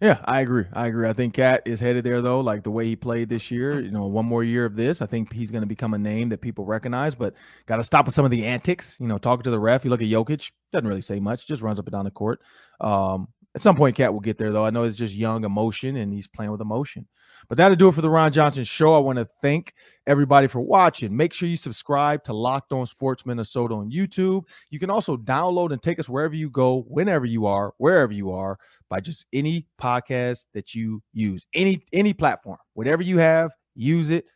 [0.00, 0.66] Yeah, I agree.
[0.74, 1.08] I agree.
[1.08, 3.80] I think KAT is headed there though, like the way he played this year.
[3.80, 6.28] You know, one more year of this, I think he's going to become a name
[6.28, 7.16] that people recognize.
[7.16, 7.34] But
[7.66, 8.96] got to stop with some of the antics.
[9.00, 9.84] You know, talking to the ref.
[9.84, 12.40] You look at Jokic, doesn't really say much, just runs up and down the court.
[12.80, 13.26] Um,
[13.56, 14.64] at some point, KAT will get there though.
[14.64, 17.08] I know it's just young emotion, and he's playing with emotion.
[17.48, 18.94] But that'll do it for the Ron Johnson Show.
[18.94, 19.72] I want to thank
[20.06, 21.16] everybody for watching.
[21.16, 24.42] Make sure you subscribe to Locked On Sports Minnesota on YouTube.
[24.68, 28.32] You can also download and take us wherever you go, whenever you are, wherever you
[28.32, 28.58] are,
[28.90, 34.26] by just any podcast that you use, any any platform, whatever you have, use it.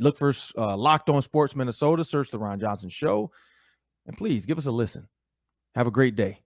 [0.00, 2.02] Look for uh, Locked On Sports Minnesota.
[2.02, 3.30] Search the Ron Johnson Show,
[4.06, 5.08] and please give us a listen.
[5.76, 6.40] Have a great day.